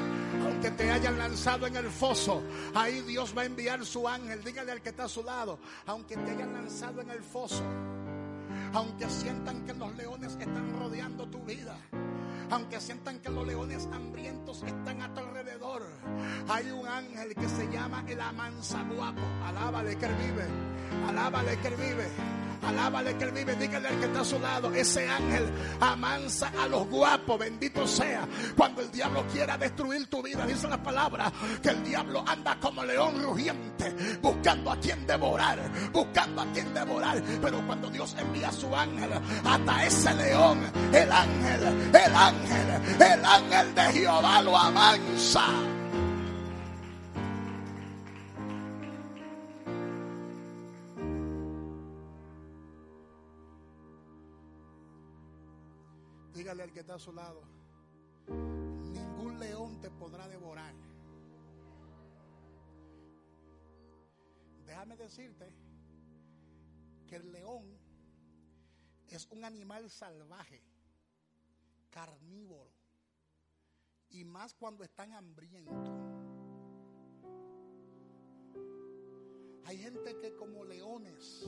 Aunque 0.44 0.70
te 0.70 0.90
hayan 0.90 1.18
lanzado 1.18 1.66
en 1.66 1.76
el 1.76 1.90
foso, 1.90 2.42
ahí 2.74 3.00
Dios 3.03 3.35
va 3.37 3.42
a 3.42 3.44
enviar 3.44 3.85
su 3.85 4.09
ángel. 4.09 4.42
Dígale 4.42 4.72
al 4.72 4.81
que 4.81 4.90
está 4.90 5.05
a 5.05 5.09
su 5.09 5.22
lado, 5.22 5.59
aunque 5.87 6.16
te 6.16 6.31
hayan 6.31 6.53
lanzado 6.53 7.00
en 7.03 7.11
el 7.11 7.22
foso, 7.22 7.62
aunque 8.72 9.11
sientan 9.11 9.66
que 9.66 9.74
los 9.74 9.94
leones 9.96 10.37
están 10.40 10.72
rodeando 10.79 11.29
tu 11.29 11.40
vida, 11.40 11.76
aunque 12.50 12.81
sientan 12.81 13.18
que 13.18 13.29
los 13.29 13.46
leones 13.46 13.87
hambrientos 13.92 14.62
están 14.62 15.03
a 15.03 15.12
tu 15.12 15.20
alrededor, 15.20 15.83
hay 16.48 16.70
un 16.70 16.87
ángel 16.87 17.35
que 17.35 17.48
se 17.48 17.70
llama 17.70 18.05
el 18.09 18.20
amansaguapo. 18.20 19.22
Alábale 19.44 19.96
que 19.96 20.07
él 20.07 20.14
vive, 20.14 20.46
alábale 21.07 21.59
que 21.59 21.68
él 21.68 21.76
vive. 21.76 22.39
Alábale 22.71 23.17
que 23.17 23.25
él 23.25 23.33
vive, 23.33 23.57
dígale 23.57 23.89
al 23.89 23.99
que 23.99 24.07
está 24.07 24.21
a 24.21 24.25
su 24.25 24.39
lado. 24.39 24.73
Ese 24.73 25.09
ángel 25.09 25.51
amansa 25.81 26.53
a 26.57 26.69
los 26.69 26.89
guapos, 26.89 27.37
bendito 27.37 27.85
sea. 27.85 28.29
Cuando 28.57 28.83
el 28.83 28.93
diablo 28.93 29.27
quiera 29.33 29.59
destruir 29.59 30.09
tu 30.09 30.23
vida, 30.23 30.47
dice 30.47 30.69
la 30.69 30.81
palabra 30.81 31.33
que 31.61 31.71
el 31.71 31.83
diablo 31.83 32.23
anda 32.25 32.57
como 32.61 32.85
león 32.85 33.21
rugiente, 33.21 33.93
buscando 34.23 34.71
a 34.71 34.77
quien 34.77 35.05
devorar, 35.05 35.59
buscando 35.93 36.43
a 36.43 36.47
quien 36.53 36.73
devorar. 36.73 37.21
Pero 37.43 37.67
cuando 37.67 37.91
Dios 37.91 38.15
envía 38.17 38.51
a 38.51 38.53
su 38.53 38.73
ángel, 38.75 39.11
hasta 39.45 39.85
ese 39.85 40.15
león, 40.15 40.61
el 40.93 41.11
ángel, 41.11 41.91
el 41.93 42.15
ángel, 42.15 43.01
el 43.01 43.25
ángel 43.25 43.75
de 43.75 43.83
Jehová 43.83 44.43
lo 44.43 44.57
amansa. 44.57 45.80
Dígale 56.61 56.73
al 56.73 56.75
que 56.75 56.81
está 56.81 56.94
a 56.96 56.99
su 56.99 57.12
lado, 57.12 57.40
ningún 58.29 59.38
león 59.40 59.81
te 59.81 59.90
podrá 59.90 60.29
devorar. 60.29 60.75
Déjame 64.66 64.94
decirte 64.99 65.55
que 67.07 67.16
el 67.16 67.33
león 67.33 67.64
es 69.09 69.27
un 69.31 69.42
animal 69.46 69.88
salvaje, 69.88 70.62
carnívoro, 71.88 72.75
y 74.11 74.25
más 74.25 74.53
cuando 74.53 74.85
están 74.85 75.14
hambrientos. 75.14 75.88
Hay 79.64 79.79
gente 79.79 80.18
que 80.18 80.37
como 80.37 80.64
leones 80.64 81.42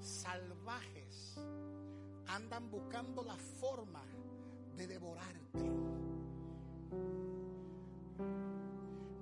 salvajes 0.00 1.36
andan 2.26 2.70
buscando 2.70 3.22
la 3.22 3.36
forma 3.36 4.02
de 4.80 4.86
devorarte. 4.86 5.70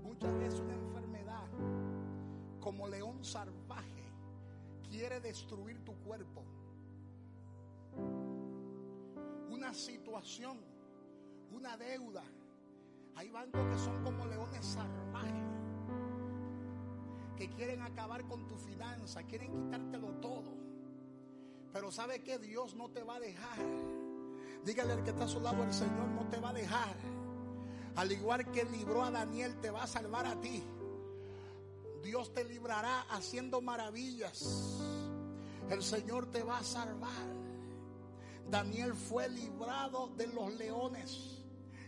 Muchas 0.04 0.38
veces 0.38 0.60
una 0.60 0.74
enfermedad 0.74 1.48
como 2.60 2.86
león 2.86 3.24
salvaje 3.24 4.04
quiere 4.88 5.20
destruir 5.20 5.84
tu 5.84 5.94
cuerpo. 5.96 6.44
Una 9.50 9.74
situación, 9.74 10.58
una 11.50 11.76
deuda. 11.76 12.22
Hay 13.16 13.28
bancos 13.30 13.66
que 13.66 13.78
son 13.78 14.04
como 14.04 14.26
leones 14.26 14.64
salvajes 14.64 15.48
que 17.36 17.48
quieren 17.50 17.82
acabar 17.82 18.24
con 18.28 18.46
tu 18.46 18.56
finanza, 18.56 19.24
quieren 19.24 19.52
quitártelo 19.52 20.12
todo. 20.20 20.56
Pero 21.72 21.90
sabe 21.90 22.22
que 22.22 22.38
Dios 22.38 22.76
no 22.76 22.90
te 22.90 23.02
va 23.02 23.16
a 23.16 23.20
dejar. 23.20 23.58
Dígale 24.64 24.92
al 24.92 25.02
que 25.02 25.10
está 25.10 25.24
a 25.24 25.28
su 25.28 25.40
lado, 25.40 25.62
el 25.64 25.72
Señor 25.72 26.08
no 26.08 26.26
te 26.28 26.38
va 26.38 26.50
a 26.50 26.52
dejar. 26.52 26.96
Al 27.96 28.12
igual 28.12 28.50
que 28.50 28.64
libró 28.64 29.02
a 29.02 29.10
Daniel, 29.10 29.56
te 29.60 29.70
va 29.70 29.82
a 29.82 29.86
salvar 29.86 30.26
a 30.26 30.40
ti. 30.40 30.62
Dios 32.02 32.32
te 32.32 32.44
librará 32.44 33.02
haciendo 33.10 33.60
maravillas. 33.60 34.78
El 35.68 35.82
Señor 35.82 36.26
te 36.30 36.42
va 36.42 36.58
a 36.58 36.64
salvar. 36.64 37.38
Daniel 38.50 38.94
fue 38.94 39.28
librado 39.28 40.08
de 40.16 40.26
los 40.28 40.54
leones. 40.54 41.42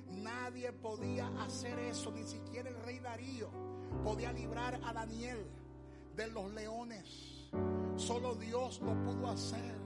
Nadie 0.08 0.72
podía 0.72 1.28
hacer 1.42 1.78
eso, 1.78 2.10
ni 2.10 2.24
siquiera 2.24 2.68
el 2.68 2.76
rey 2.82 2.98
Darío 2.98 3.48
podía 4.04 4.32
librar 4.32 4.80
a 4.84 4.92
Daniel 4.92 5.44
de 6.16 6.28
los 6.28 6.52
leones. 6.52 7.48
Solo 7.96 8.34
Dios 8.34 8.80
lo 8.80 8.94
pudo 9.04 9.28
hacer. 9.28 9.79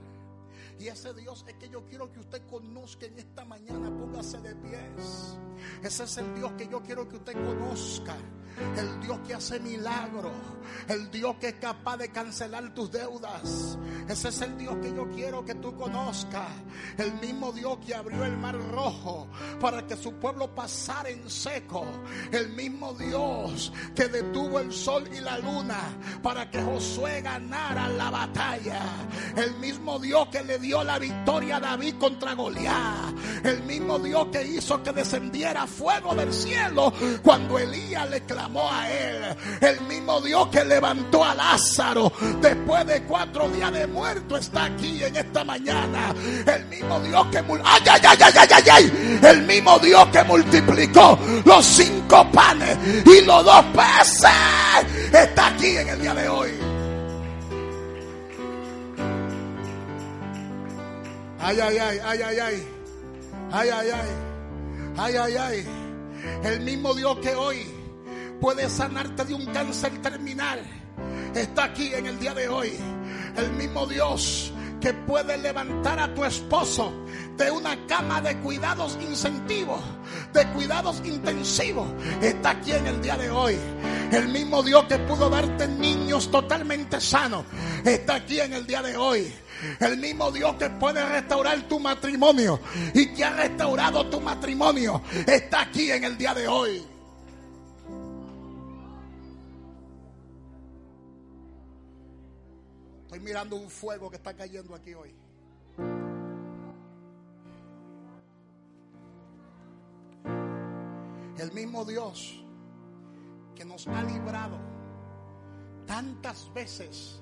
Y 0.79 0.87
ese 0.87 1.13
Dios 1.13 1.45
es 1.47 1.55
que 1.55 1.69
yo 1.69 1.85
quiero 1.85 2.11
que 2.11 2.19
usted 2.19 2.45
conozca 2.47 3.05
en 3.05 3.17
esta 3.17 3.45
mañana. 3.45 3.89
Póngase 3.89 4.39
de 4.39 4.55
pies. 4.55 5.37
Ese 5.81 6.03
es 6.03 6.17
el 6.17 6.35
Dios 6.35 6.51
que 6.53 6.67
yo 6.67 6.81
quiero 6.83 7.07
que 7.07 7.15
usted 7.15 7.33
conozca. 7.33 8.15
El 8.77 9.01
Dios 9.01 9.19
que 9.27 9.33
hace 9.33 9.59
milagros. 9.59 10.33
El 10.87 11.09
Dios 11.11 11.35
que 11.39 11.49
es 11.49 11.55
capaz 11.55 11.97
de 11.97 12.09
cancelar 12.09 12.73
tus 12.73 12.91
deudas. 12.91 13.77
Ese 14.07 14.29
es 14.29 14.41
el 14.41 14.57
Dios 14.57 14.75
que 14.81 14.93
yo 14.93 15.09
quiero 15.09 15.43
que 15.43 15.55
tú 15.55 15.75
conozcas. 15.75 16.47
El 16.97 17.13
mismo 17.15 17.51
Dios 17.51 17.77
que 17.85 17.95
abrió 17.95 18.23
el 18.23 18.37
mar 18.37 18.55
rojo 18.71 19.27
para 19.59 19.85
que 19.85 19.95
su 19.95 20.13
pueblo 20.13 20.53
pasara 20.53 21.09
en 21.09 21.29
seco. 21.29 21.85
El 22.31 22.49
mismo 22.49 22.93
Dios 22.93 23.73
que 23.95 24.07
detuvo 24.07 24.59
el 24.59 24.71
sol 24.71 25.09
y 25.11 25.21
la 25.21 25.37
luna 25.39 25.79
para 26.21 26.49
que 26.49 26.61
Josué 26.61 27.21
ganara 27.21 27.87
la 27.89 28.09
batalla. 28.09 28.81
El 29.35 29.55
mismo 29.55 29.99
Dios 29.99 30.27
que 30.31 30.43
le 30.43 30.59
dio 30.59 30.83
la 30.83 30.99
victoria 30.99 31.57
a 31.57 31.59
David 31.59 31.95
contra 31.99 32.33
Goliat. 32.33 33.15
El 33.43 33.63
mismo 33.63 33.99
Dios 33.99 34.27
que 34.31 34.43
hizo 34.45 34.81
que 34.83 34.91
descendiera 34.91 35.67
fuego 35.67 36.13
del 36.15 36.33
cielo 36.33 36.93
cuando 37.23 37.57
Elías 37.57 38.09
le 38.09 38.23
a 38.53 38.91
él. 38.91 39.35
El 39.61 39.81
mismo 39.81 40.21
Dios 40.21 40.47
que 40.47 40.63
levantó 40.63 41.23
a 41.23 41.33
Lázaro 41.35 42.11
después 42.41 42.85
de 42.85 43.03
cuatro 43.03 43.49
días 43.49 43.71
de 43.73 43.87
muerto 43.87 44.37
está 44.37 44.65
aquí 44.65 45.03
en 45.03 45.15
esta 45.15 45.43
mañana. 45.43 46.13
El 46.45 46.65
mismo 46.65 46.99
Dios 46.99 47.27
que 47.31 47.37
ay, 47.37 47.81
ay, 47.85 48.01
ay, 48.03 48.17
ay, 48.21 48.47
ay, 48.51 48.63
ay, 48.71 49.19
el 49.23 49.41
mismo 49.43 49.79
Dios 49.79 50.07
que 50.07 50.23
multiplicó 50.23 51.17
los 51.43 51.65
cinco 51.65 52.25
panes 52.31 52.77
y 53.05 53.21
los 53.25 53.43
dos 53.43 53.65
peces 53.73 54.31
está 55.11 55.47
aquí 55.47 55.77
en 55.77 55.89
el 55.89 56.01
día 56.01 56.13
de 56.13 56.29
hoy. 56.29 56.51
Ay, 61.39 61.59
ay, 61.59 61.77
ay, 61.77 61.99
ay, 62.23 62.39
ay. 62.39 62.67
Ay, 63.51 63.69
ay, 63.69 63.89
ay. 63.93 64.09
Ay, 64.97 65.15
ay, 65.15 65.35
ay. 65.37 65.67
El 66.43 66.61
mismo 66.61 66.93
Dios 66.93 67.17
que 67.19 67.35
hoy 67.35 67.74
puede 68.45 68.69
sanarte 68.69 69.25
de 69.25 69.33
un 69.33 69.43
cáncer 69.47 69.99
terminal. 70.03 70.59
Está 71.33 71.63
aquí 71.63 71.91
en 71.95 72.05
el 72.05 72.19
día 72.19 72.31
de 72.35 72.47
hoy. 72.47 72.73
El 73.35 73.51
mismo 73.53 73.87
Dios 73.87 74.53
que 74.79 74.93
puede 74.93 75.35
levantar 75.39 75.99
a 75.99 76.13
tu 76.13 76.23
esposo 76.23 76.93
de 77.37 77.49
una 77.49 77.75
cama 77.87 78.21
de 78.21 78.37
cuidados 78.41 78.99
incentivos, 79.01 79.81
de 80.31 80.45
cuidados 80.49 81.01
intensivos, 81.03 81.87
está 82.21 82.51
aquí 82.51 82.73
en 82.73 82.85
el 82.85 83.01
día 83.01 83.17
de 83.17 83.31
hoy. 83.31 83.57
El 84.11 84.27
mismo 84.27 84.61
Dios 84.61 84.83
que 84.83 84.99
pudo 84.99 85.27
darte 85.27 85.67
niños 85.67 86.29
totalmente 86.29 87.01
sanos, 87.01 87.45
está 87.83 88.13
aquí 88.13 88.39
en 88.39 88.53
el 88.53 88.67
día 88.67 88.83
de 88.83 88.95
hoy. 88.95 89.33
El 89.79 89.97
mismo 89.97 90.31
Dios 90.31 90.53
que 90.57 90.69
puede 90.69 91.03
restaurar 91.03 91.63
tu 91.63 91.79
matrimonio 91.79 92.59
y 92.93 93.07
que 93.07 93.25
ha 93.25 93.31
restaurado 93.31 94.05
tu 94.05 94.21
matrimonio, 94.21 95.01
está 95.25 95.61
aquí 95.61 95.89
en 95.89 96.03
el 96.03 96.15
día 96.15 96.35
de 96.35 96.47
hoy. 96.47 96.94
Estoy 103.15 103.29
mirando 103.29 103.55
un 103.55 103.69
fuego 103.69 104.09
que 104.09 104.17
está 104.17 104.33
cayendo 104.33 104.75
aquí 104.75 104.93
hoy. 104.93 105.15
El 111.37 111.53
mismo 111.53 111.85
Dios 111.85 112.43
que 113.55 113.63
nos 113.63 113.87
ha 113.87 114.03
librado 114.03 114.57
tantas 115.87 116.53
veces 116.53 117.21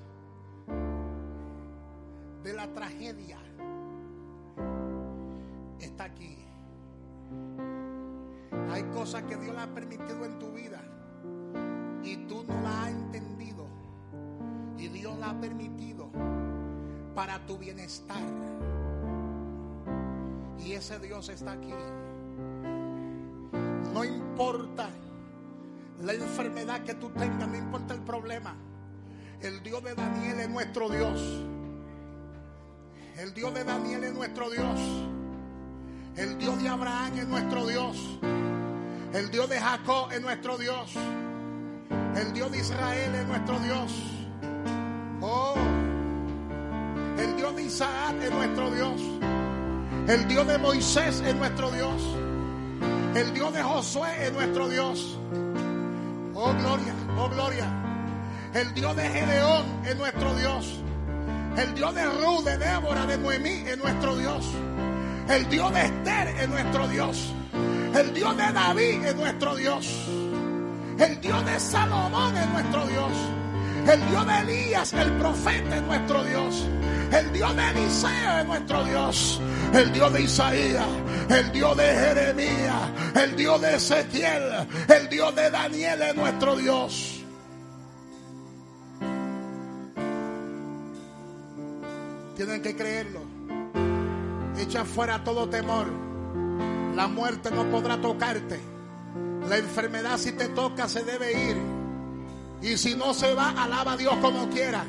de 2.42 2.52
la 2.52 2.66
tragedia 2.74 3.38
está 5.78 6.04
aquí. 6.06 6.36
Hay 8.72 8.82
cosas 8.94 9.22
que 9.22 9.36
Dios 9.36 9.54
le 9.54 9.60
ha 9.60 9.72
permitido 9.72 10.24
en 10.24 10.40
tu 10.40 10.50
vida 10.50 10.82
y 12.02 12.16
tú 12.26 12.42
no 12.42 12.60
la 12.62 12.82
has 12.82 12.90
entendido 12.90 13.53
y 14.84 14.88
Dios 14.88 15.18
la 15.18 15.30
ha 15.30 15.40
permitido 15.40 16.10
para 17.14 17.38
tu 17.46 17.56
bienestar. 17.56 18.20
Y 20.58 20.72
ese 20.72 20.98
Dios 20.98 21.28
está 21.30 21.52
aquí. 21.52 21.72
No 23.92 24.04
importa 24.04 24.90
la 26.02 26.12
enfermedad 26.12 26.82
que 26.82 26.94
tú 26.94 27.10
tengas, 27.10 27.48
no 27.48 27.56
importa 27.56 27.94
el 27.94 28.00
problema. 28.00 28.56
El 29.40 29.62
Dios 29.62 29.82
de 29.82 29.94
Daniel 29.94 30.40
es 30.40 30.48
nuestro 30.50 30.90
Dios. 30.90 31.20
El 33.16 33.32
Dios 33.32 33.54
de 33.54 33.64
Daniel 33.64 34.04
es 34.04 34.14
nuestro 34.14 34.50
Dios. 34.50 34.80
El 36.16 36.38
Dios 36.38 36.62
de 36.62 36.68
Abraham 36.68 37.18
es 37.18 37.28
nuestro 37.28 37.66
Dios. 37.66 38.18
El 39.14 39.30
Dios 39.30 39.48
de 39.48 39.60
Jacob 39.60 40.12
es 40.12 40.20
nuestro 40.20 40.58
Dios. 40.58 40.94
El 42.16 42.32
Dios 42.32 42.52
de 42.52 42.58
Israel 42.58 43.14
es 43.14 43.26
nuestro 43.26 43.58
Dios. 43.60 44.13
Oh, 45.26 45.54
el 47.18 47.36
Dios 47.36 47.56
de 47.56 47.62
Isaac 47.62 48.14
es 48.22 48.30
nuestro 48.30 48.70
Dios. 48.70 49.00
El 50.06 50.28
Dios 50.28 50.46
de 50.46 50.58
Moisés 50.58 51.22
es 51.26 51.34
nuestro 51.34 51.70
Dios. 51.70 52.02
El 53.14 53.32
Dios 53.32 53.54
de 53.54 53.62
Josué 53.62 54.26
es 54.26 54.32
nuestro 54.34 54.68
Dios. 54.68 55.18
Oh, 56.34 56.52
gloria, 56.52 56.94
oh, 57.16 57.30
gloria. 57.30 57.64
El 58.52 58.74
Dios 58.74 58.94
de 58.96 59.08
Gedeón 59.08 59.64
es 59.86 59.96
nuestro 59.96 60.34
Dios. 60.34 60.80
El 61.56 61.74
Dios 61.74 61.94
de 61.94 62.04
Ruth, 62.04 62.44
de 62.44 62.58
Débora, 62.58 63.06
de 63.06 63.16
Noemí 63.16 63.64
es 63.66 63.78
nuestro 63.78 64.16
Dios. 64.16 64.44
El 65.30 65.48
Dios 65.48 65.72
de 65.72 65.86
Esther 65.86 66.28
es 66.38 66.48
nuestro 66.50 66.86
Dios. 66.86 67.32
El 67.94 68.12
Dios 68.12 68.36
de 68.36 68.52
David 68.52 69.04
es 69.06 69.16
nuestro 69.16 69.56
Dios. 69.56 70.06
El 70.98 71.18
Dios 71.18 71.46
de 71.46 71.58
Salomón 71.58 72.36
es 72.36 72.46
nuestro 72.50 72.86
Dios. 72.88 73.10
El 73.86 74.08
Dios 74.08 74.26
de 74.26 74.38
Elías, 74.38 74.92
el 74.94 75.12
profeta 75.12 75.76
es 75.76 75.82
nuestro 75.82 76.24
Dios. 76.24 76.66
El 77.12 77.32
Dios 77.32 77.54
de 77.54 77.70
Eliseo 77.70 78.38
es 78.40 78.46
nuestro 78.46 78.84
Dios. 78.84 79.40
El 79.72 79.92
Dios 79.92 80.12
de 80.12 80.22
Isaías, 80.22 80.86
el 81.28 81.52
Dios 81.52 81.76
de 81.76 81.84
Jeremías, 81.84 82.90
el 83.14 83.36
Dios 83.36 83.60
de 83.60 83.74
Ezequiel, 83.74 84.68
el 84.88 85.08
Dios 85.08 85.34
de 85.34 85.50
Daniel 85.50 86.02
es 86.02 86.14
nuestro 86.16 86.56
Dios. 86.56 87.24
Tienen 92.36 92.62
que 92.62 92.74
creerlo. 92.74 93.20
Echa 94.58 94.84
fuera 94.84 95.22
todo 95.22 95.48
temor. 95.48 95.86
La 96.96 97.06
muerte 97.06 97.50
no 97.50 97.64
podrá 97.70 98.00
tocarte. 98.00 98.60
La 99.48 99.58
enfermedad 99.58 100.16
si 100.18 100.32
te 100.32 100.48
toca 100.48 100.88
se 100.88 101.04
debe 101.04 101.32
ir. 101.32 101.73
Y 102.64 102.78
si 102.78 102.94
no 102.94 103.12
se 103.12 103.34
va, 103.34 103.50
alaba 103.50 103.92
a 103.92 103.96
Dios 103.98 104.16
como 104.22 104.48
quiera. 104.48 104.84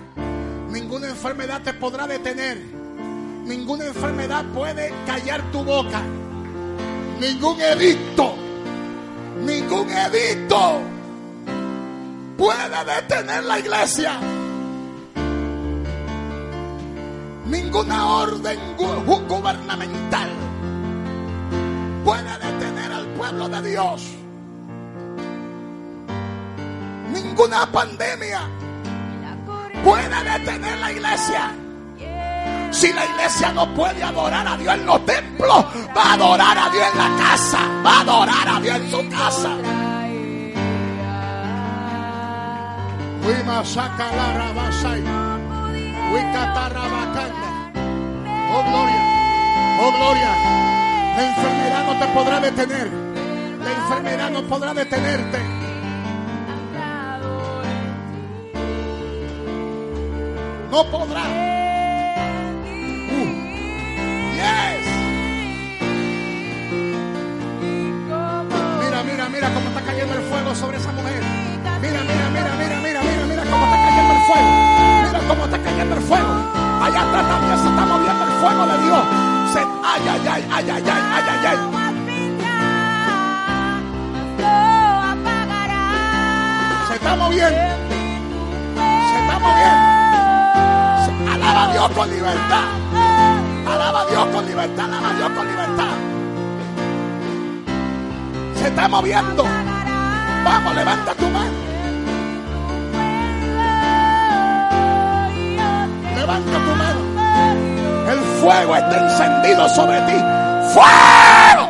Ninguna 0.69 1.09
enfermedad 1.09 1.61
te 1.61 1.73
podrá 1.73 2.07
detener. 2.07 2.57
Ninguna 3.43 3.87
enfermedad 3.87 4.45
puede 4.53 4.93
callar 5.05 5.41
tu 5.51 5.61
boca. 5.61 6.01
Ningún 7.19 7.59
edicto, 7.59 8.33
ningún 9.45 9.89
edicto 9.89 10.79
puede 12.37 12.85
detener 12.95 13.43
la 13.43 13.59
iglesia. 13.59 14.19
Ninguna 17.45 18.07
orden 18.07 18.59
gubernamental 18.77 20.29
puede 22.05 22.39
detener 22.39 22.91
al 22.93 23.05
pueblo 23.07 23.49
de 23.49 23.69
Dios. 23.69 24.14
Ninguna 27.15 27.65
pandemia 27.71 28.41
puede 29.85 30.23
detener 30.23 30.77
la 30.79 30.91
iglesia. 30.91 31.51
Si 32.71 32.91
la 32.91 33.05
iglesia 33.05 33.53
no 33.53 33.73
puede 33.73 34.03
adorar 34.03 34.45
a 34.45 34.57
Dios 34.57 34.73
en 34.73 34.85
los 34.85 35.05
templos, 35.05 35.65
va 35.95 36.03
a 36.03 36.13
adorar 36.15 36.57
a 36.57 36.69
Dios 36.69 36.85
en 36.91 36.97
la 36.97 37.23
casa, 37.23 37.59
va 37.85 37.97
a 37.97 38.01
adorar 38.01 38.49
a 38.49 38.59
Dios 38.59 38.75
en 38.75 38.91
su 38.91 39.09
casa. 39.09 39.49
Oh 48.51 48.63
gloria, 48.63 49.03
oh 49.79 49.91
gloria. 49.97 50.31
La 51.15 51.27
enfermedad 51.27 51.85
no 51.85 51.97
te 51.97 52.07
podrá 52.13 52.39
detener. 52.41 52.91
La 53.63 53.71
enfermedad 53.71 54.29
no 54.31 54.41
podrá 54.43 54.73
detenerte. 54.73 55.54
No 60.75 60.83
podrá. 60.91 61.23
Uh. 63.07 63.31
Yes. 64.35 64.83
Mira, 68.83 69.03
mira, 69.03 69.29
mira 69.29 69.53
cómo 69.53 69.69
está 69.69 69.81
cayendo 69.85 70.15
el 70.15 70.21
fuego 70.23 70.53
sobre 70.53 70.75
esa 70.75 70.91
mujer. 70.91 71.23
Mira, 71.79 72.01
mira, 72.03 72.29
mira, 72.29 72.55
mira, 72.59 72.79
mira, 72.81 73.01
mira, 73.03 73.25
mira 73.25 73.43
cómo 73.49 73.63
está 73.63 73.77
cayendo 73.87 74.13
el 74.15 74.21
fuego. 74.27 74.51
Mira 75.07 75.19
cómo 75.29 75.45
está 75.45 75.57
cayendo 75.63 75.95
el 75.95 76.01
fuego. 76.01 76.33
Allá 76.83 77.01
atrás 77.07 77.25
también 77.29 77.57
se 77.57 77.67
está 77.69 77.85
moviendo 77.85 78.23
el 78.25 78.31
fuego 78.41 78.65
de 78.67 78.77
Dios. 78.83 79.03
Se, 79.53 79.59
ay, 79.59 80.01
ay, 80.11 80.27
ay, 80.27 80.43
ay, 80.51 80.69
ay, 80.71 80.83
ay, 80.91 81.23
ay, 81.31 81.45
ay, 81.45 81.57
Se 86.89 86.95
está 86.95 87.15
moviendo. 87.15 87.61
Se 88.75 89.19
está 89.21 89.39
moviendo. 89.39 89.84
Alaba 91.31 91.63
a 91.63 91.73
Dios 91.73 91.89
con 91.91 92.09
libertad. 92.09 92.63
Alaba 93.67 94.01
a 94.01 94.05
Dios 94.05 94.25
con 94.33 94.45
libertad. 94.45 94.85
Alaba 94.85 95.09
a 95.09 95.13
Dios 95.13 95.29
con 95.29 95.47
libertad. 95.47 95.93
Se 98.55 98.67
está 98.67 98.87
moviendo. 98.87 99.43
Vamos, 100.43 100.75
levanta 100.75 101.13
tu 101.15 101.29
mano. 101.29 101.65
levanta 106.25 106.51
tu 106.51 106.75
mano. 106.75 106.99
El 108.11 108.19
fuego 108.41 108.75
está 108.75 108.97
encendido 109.03 109.69
sobre 109.69 110.01
ti. 110.01 110.17
¡Fuego! 110.73 111.69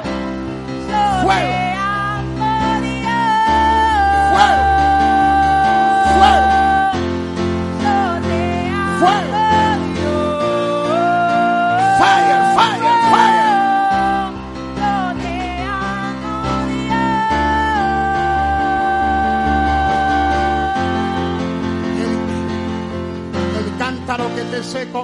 ¡Fuego! 1.24 1.65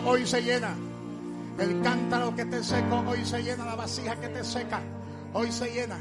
Hoy 0.06 0.26
se 0.26 0.42
llena. 0.42 0.76
El 1.60 1.82
cántaro 1.82 2.36
que 2.36 2.46
te 2.46 2.64
seco 2.64 3.04
hoy 3.08 3.26
se 3.26 3.44
llena. 3.44 3.66
La 3.66 3.76
vasija 3.76 4.16
que 4.16 4.30
te 4.30 4.44
seca 4.44 4.82
hoy 5.34 5.52
se 5.52 5.72
llena. 5.72 5.98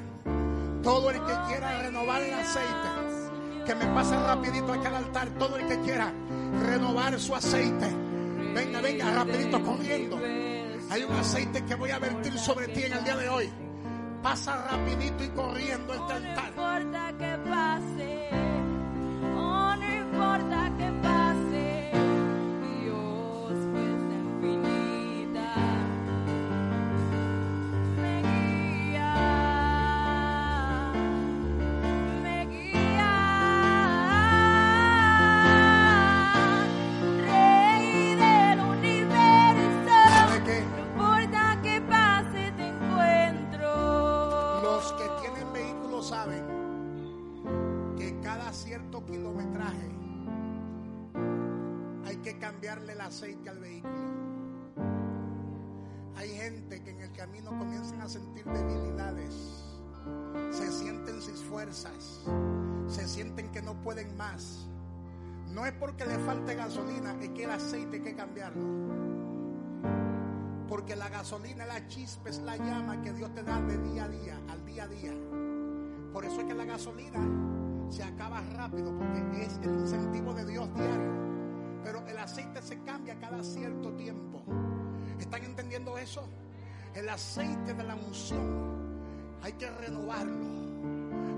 Todo 0.83 1.11
el 1.11 1.19
que 1.19 1.35
quiera 1.49 1.83
renovar 1.83 2.23
el 2.23 2.35
aceite, 2.35 3.67
que 3.67 3.75
me 3.75 3.87
pase 3.95 4.17
rapidito 4.17 4.73
aquí 4.73 4.87
al 4.87 4.95
altar. 4.95 5.29
Todo 5.39 5.57
el 5.57 5.67
que 5.67 5.79
quiera 5.81 6.13
renovar 6.67 7.19
su 7.21 7.35
aceite, 7.35 7.89
venga, 8.55 8.81
venga, 8.81 9.13
rapidito 9.13 9.63
corriendo. 9.63 10.19
Hay 10.91 11.05
un 11.05 11.15
aceite 11.15 11.65
que 11.65 11.75
voy 11.75 11.91
a 11.91 11.99
vertir 11.99 12.37
sobre 12.39 12.69
ti 12.69 12.85
en 12.85 12.95
el 12.95 13.05
día 13.05 13.17
de 13.17 13.29
hoy. 13.29 13.51
Pasa 14.23 14.67
rapidito 14.71 15.25
y 15.25 15.29
corriendo 15.29 15.95
este 15.95 16.13
altar. 16.13 16.53
No 16.57 16.81
importa 16.81 17.13
que 17.19 17.39
pase, 17.49 18.10
aceite 53.11 53.51
al 53.51 53.59
vehículo. 53.59 53.93
Hay 56.17 56.29
gente 56.29 56.81
que 56.81 56.91
en 56.91 57.01
el 57.01 57.13
camino 57.13 57.51
comienzan 57.59 58.01
a 58.03 58.09
sentir 58.09 58.45
debilidades, 58.45 59.65
se 60.53 60.71
sienten 60.71 61.21
sin 61.21 61.35
fuerzas, 61.35 62.21
se 62.87 63.09
sienten 63.09 63.51
que 63.51 63.63
no 63.63 63.75
pueden 63.83 64.17
más. 64.17 64.69
No 65.49 65.67
es 65.67 65.73
porque 65.73 66.07
le 66.07 66.19
falte 66.21 66.55
gasolina, 66.55 67.17
es 67.21 67.31
que 67.31 67.45
el 67.45 67.51
aceite 67.51 67.97
hay 67.97 68.03
que 68.03 68.15
cambiarlo. 68.15 68.65
Porque 70.69 70.95
la 70.95 71.09
gasolina, 71.09 71.67
la 71.67 71.89
chispa, 71.89 72.31
es 72.31 72.39
la 72.39 72.57
llama 72.57 73.03
que 73.03 73.13
Dios 73.13 73.35
te 73.35 73.43
da 73.43 73.61
de 73.63 73.77
día 73.79 74.05
a 74.05 74.09
día, 74.09 74.41
al 74.49 74.65
día 74.65 74.85
a 74.85 74.87
día. 74.87 75.13
Por 76.13 76.25
eso 76.25 76.43
es 76.43 76.47
que 76.47 76.55
la 76.55 76.65
gasolina 76.65 77.19
se 77.91 78.05
acaba 78.05 78.41
rápido, 78.55 78.97
porque 78.97 79.43
es 79.43 79.59
el 79.65 79.81
incentivo 79.81 80.33
de 80.33 80.45
Dios 80.45 80.73
diario. 80.75 81.40
Pero 81.83 82.07
el 82.07 82.19
aceite 82.19 82.63
se 82.63 82.79
cambia 82.83 83.19
cada 83.19 83.43
cierto 83.43 83.93
tiempo. 83.93 84.43
¿Están 85.19 85.45
entendiendo 85.45 85.97
eso? 85.99 86.29
El 86.95 87.09
aceite 87.09 87.75
de 87.75 87.85
la 87.85 87.95
unción 87.95 88.81
hay 89.43 89.53
que 89.53 89.71
renovarlo. 89.71 90.61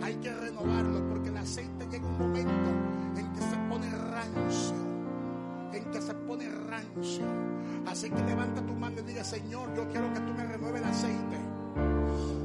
Hay 0.02 0.14
que 0.16 0.32
renovarlo 0.34 1.08
porque 1.08 1.28
el 1.28 1.36
aceite 1.36 1.86
llega 1.90 2.06
un 2.06 2.18
momento 2.18 2.70
en 3.16 3.32
que 3.32 3.40
se 3.40 3.56
pone 3.68 3.90
rancio. 3.90 4.76
En 5.72 5.84
que 5.90 6.00
se 6.00 6.14
pone 6.14 6.48
rancio. 6.48 7.24
Así 7.86 8.10
que 8.10 8.22
levanta 8.22 8.64
tu 8.64 8.74
mano 8.74 9.00
y 9.00 9.02
diga, 9.02 9.24
Señor, 9.24 9.74
yo 9.74 9.88
quiero 9.88 10.12
que 10.12 10.20
tú 10.20 10.34
me 10.34 10.44
renueves 10.44 10.82
el 10.82 10.88
aceite. 10.88 12.41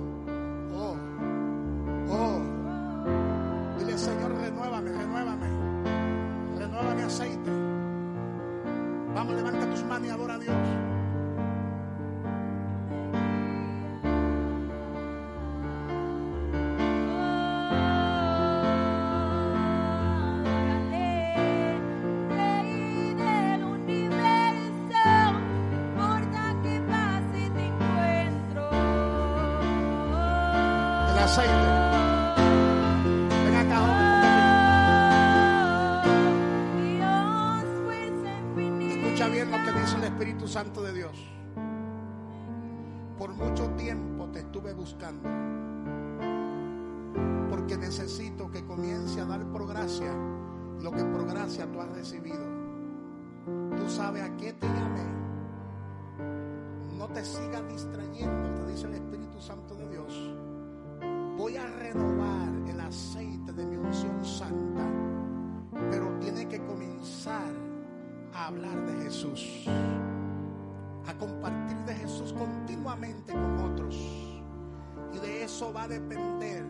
Eso 75.58 75.74
va 75.74 75.86
a 75.86 75.88
depender 75.88 76.64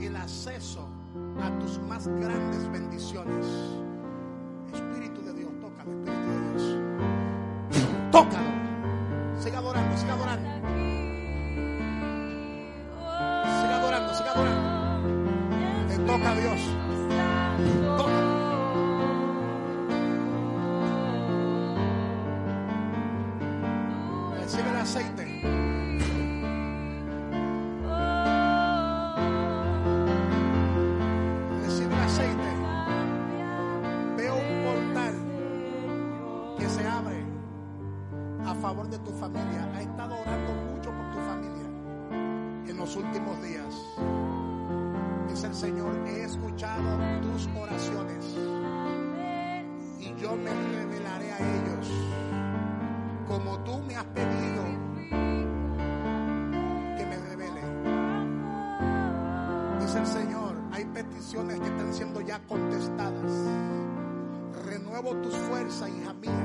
el 0.00 0.16
acceso 0.16 0.88
a 1.38 1.58
tus 1.58 1.78
más 1.80 2.08
grandes 2.08 2.66
bendiciones. 2.72 3.46
Espíritu 4.72 5.20
de 5.20 5.34
Dios, 5.34 5.52
tócalo, 5.60 5.92
Espíritu. 8.10 8.49
De 38.90 38.98
tu 38.98 39.12
familia. 39.12 39.70
Ha 39.74 39.82
estado 39.82 40.14
orando 40.20 40.52
mucho 40.72 40.90
por 40.90 41.10
tu 41.12 41.18
familia 41.18 41.66
en 42.66 42.76
los 42.76 42.96
últimos 42.96 43.42
días. 43.42 43.74
Dice 45.28 45.46
el 45.46 45.54
Señor, 45.54 45.94
he 46.08 46.24
escuchado 46.24 46.98
tus 47.22 47.48
oraciones 47.56 48.36
y 50.00 50.14
yo 50.20 50.36
me 50.36 50.50
revelaré 50.52 51.32
a 51.32 51.38
ellos 51.38 51.88
como 53.28 53.58
tú 53.60 53.78
me 53.86 53.94
has 53.94 54.04
pedido 54.06 54.64
que 56.96 57.06
me 57.06 57.16
revele. 57.16 57.62
Dice 59.80 59.98
el 59.98 60.06
Señor, 60.06 60.56
hay 60.72 60.84
peticiones 60.86 61.60
que 61.60 61.66
están 61.66 61.94
siendo 61.94 62.20
ya 62.22 62.40
contestadas. 62.48 63.32
Renuevo 64.64 65.14
tus 65.22 65.34
fuerzas, 65.36 65.88
hija 65.88 66.12
mía, 66.14 66.39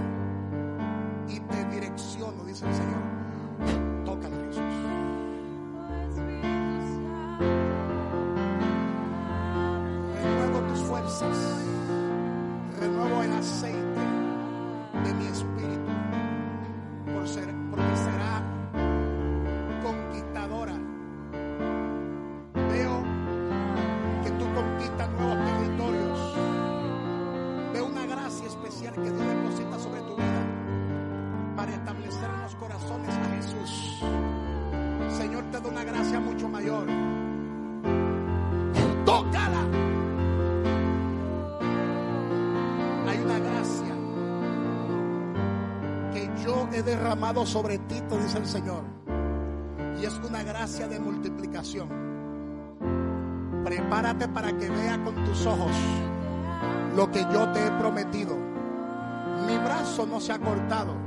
corazones 32.66 33.16
a 33.16 33.26
Jesús. 33.36 34.00
Señor, 35.18 35.44
te 35.52 35.60
da 35.60 35.70
una 35.70 35.84
gracia 35.84 36.20
mucho 36.20 36.50
mayor. 36.50 36.88
Tócala. 39.06 39.62
Hay 43.08 43.20
una 43.20 43.40
gracia 43.40 43.96
que 46.12 46.44
yo 46.44 46.68
he 46.74 46.82
derramado 46.82 47.46
sobre 47.46 47.78
ti, 47.80 48.02
te 48.02 48.18
dice 48.18 48.40
el 48.40 48.48
Señor. 48.48 48.84
Y 50.02 50.06
es 50.06 50.20
una 50.28 50.44
gracia 50.44 50.88
de 50.88 51.00
multiplicación. 51.00 51.88
Prepárate 53.64 54.28
para 54.28 54.56
que 54.58 54.70
vea 54.70 55.04
con 55.04 55.16
tus 55.24 55.46
ojos 55.46 55.76
lo 56.96 57.12
que 57.12 57.22
yo 57.32 57.52
te 57.52 57.66
he 57.66 57.72
prometido. 57.72 58.36
Mi 59.48 59.58
brazo 59.58 60.08
no 60.08 60.20
se 60.20 60.34
ha 60.34 60.40
cortado. 60.40 61.05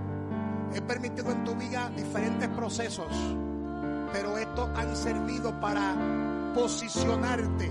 He 0.75 0.83
permitido 0.83 1.31
en 1.31 1.45
tu 1.45 1.55
vida 1.55 1.91
diferentes 1.97 2.49
procesos, 2.51 3.07
pero 4.13 4.37
estos 4.39 4.69
han 4.77 4.95
servido 4.97 5.59
para 5.61 5.95
posicionarte, 6.55 7.71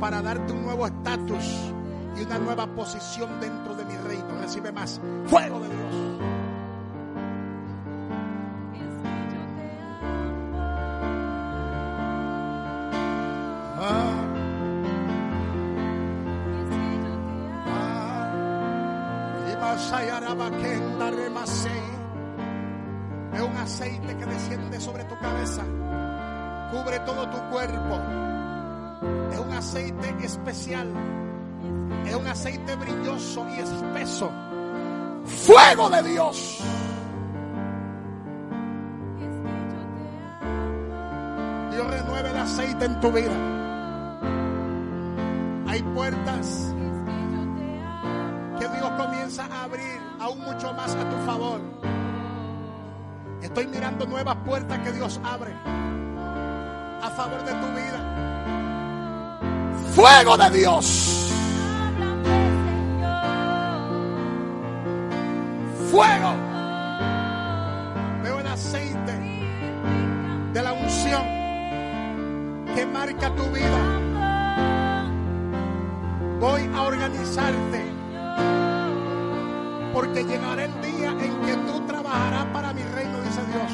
para 0.00 0.20
darte 0.22 0.52
un 0.52 0.64
nuevo 0.64 0.86
estatus 0.86 1.72
y 2.16 2.22
una 2.22 2.38
nueva 2.38 2.66
posición 2.66 3.40
dentro 3.40 3.74
de 3.74 3.84
mi 3.84 3.96
reino. 3.96 4.40
Recibe 4.40 4.72
más 4.72 5.00
fuego 5.26 5.60
de 5.60 5.68
Dios. 5.68 5.94
Ah, 13.80 14.24
ah. 17.66 18.18
Aceite 23.78 24.16
que 24.16 24.26
desciende 24.26 24.80
sobre 24.80 25.04
tu 25.04 25.16
cabeza, 25.20 25.62
cubre 26.72 26.98
todo 27.00 27.28
tu 27.28 27.38
cuerpo. 27.48 28.00
Es 29.32 29.38
un 29.38 29.52
aceite 29.52 30.16
especial, 30.24 30.88
es 32.04 32.14
un 32.16 32.26
aceite 32.26 32.74
brilloso 32.74 33.46
y 33.56 33.60
espeso. 33.60 34.32
Fuego 35.24 35.90
de 35.90 36.02
Dios. 36.02 36.58
Dios 41.70 41.86
renueve 41.88 42.30
el 42.30 42.36
aceite 42.36 42.84
en 42.84 43.00
tu 43.00 43.12
vida. 43.12 43.57
Nuevas 54.06 54.36
puertas 54.46 54.78
que 54.78 54.92
Dios 54.92 55.20
abre 55.24 55.52
a 57.02 57.10
favor 57.10 57.44
de 57.44 57.52
tu 57.52 57.66
vida. 57.76 58.00
Fuego 59.94 60.36
de 60.36 60.50
Dios. 60.50 61.32
Fuego. 65.90 66.32
Veo 68.22 68.40
el 68.40 68.46
aceite 68.46 69.12
de 70.52 70.62
la 70.62 70.72
unción 70.72 71.22
que 72.74 72.86
marca 72.86 73.34
tu 73.34 73.44
vida. 73.50 74.00
Voy 76.40 76.70
a 76.74 76.82
organizarte 76.82 77.84
porque 79.92 80.24
llegará 80.24 80.64
el 80.64 80.80
día 80.80 81.10
en 81.10 81.40
que 81.40 81.56
tú 81.70 81.86
trabajarás 82.08 82.46
para 82.46 82.72
mi 82.72 82.82
reino, 82.82 83.20
dice 83.20 83.40
Dios. 83.52 83.72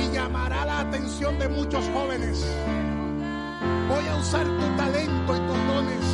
Y 0.00 0.14
llamará 0.14 0.64
la 0.64 0.80
atención 0.80 1.38
de 1.38 1.48
muchos 1.48 1.88
jóvenes. 1.94 2.44
Voy 3.88 4.06
a 4.08 4.16
usar 4.16 4.44
tu 4.44 4.76
talento 4.76 5.36
y 5.36 5.40
tus 5.40 5.66
dones 5.66 6.04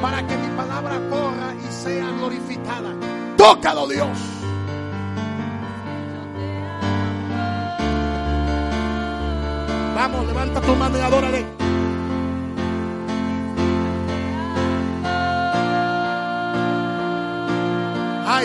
para 0.00 0.26
que 0.26 0.36
mi 0.36 0.56
palabra 0.56 0.98
corra 1.10 1.54
y 1.54 1.72
sea 1.72 2.10
glorificada. 2.12 2.94
Tócalo, 3.36 3.86
Dios. 3.88 4.18
Vamos, 9.94 10.26
levanta 10.26 10.60
tu 10.60 10.74
mano 10.76 10.96
y 10.96 11.00
adórale. 11.00 11.57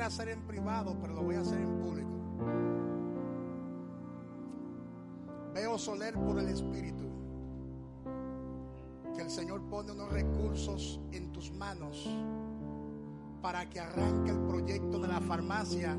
pudiera 0.00 0.06
hacer 0.06 0.28
en 0.30 0.46
privado, 0.46 0.96
pero 0.98 1.12
lo 1.12 1.22
voy 1.22 1.34
a 1.34 1.40
hacer 1.40 1.60
en 1.60 1.78
público. 1.78 2.08
Veo 5.52 5.76
soler 5.76 6.14
por 6.14 6.38
el 6.38 6.48
Espíritu 6.48 7.04
que 9.14 9.20
el 9.20 9.28
Señor 9.28 9.60
pone 9.68 9.92
unos 9.92 10.10
recursos 10.10 11.00
en 11.12 11.30
tus 11.32 11.52
manos 11.52 12.08
para 13.42 13.68
que 13.68 13.78
arranque 13.78 14.30
el 14.30 14.38
proyecto 14.38 14.98
de 15.00 15.08
la 15.08 15.20
farmacia 15.20 15.94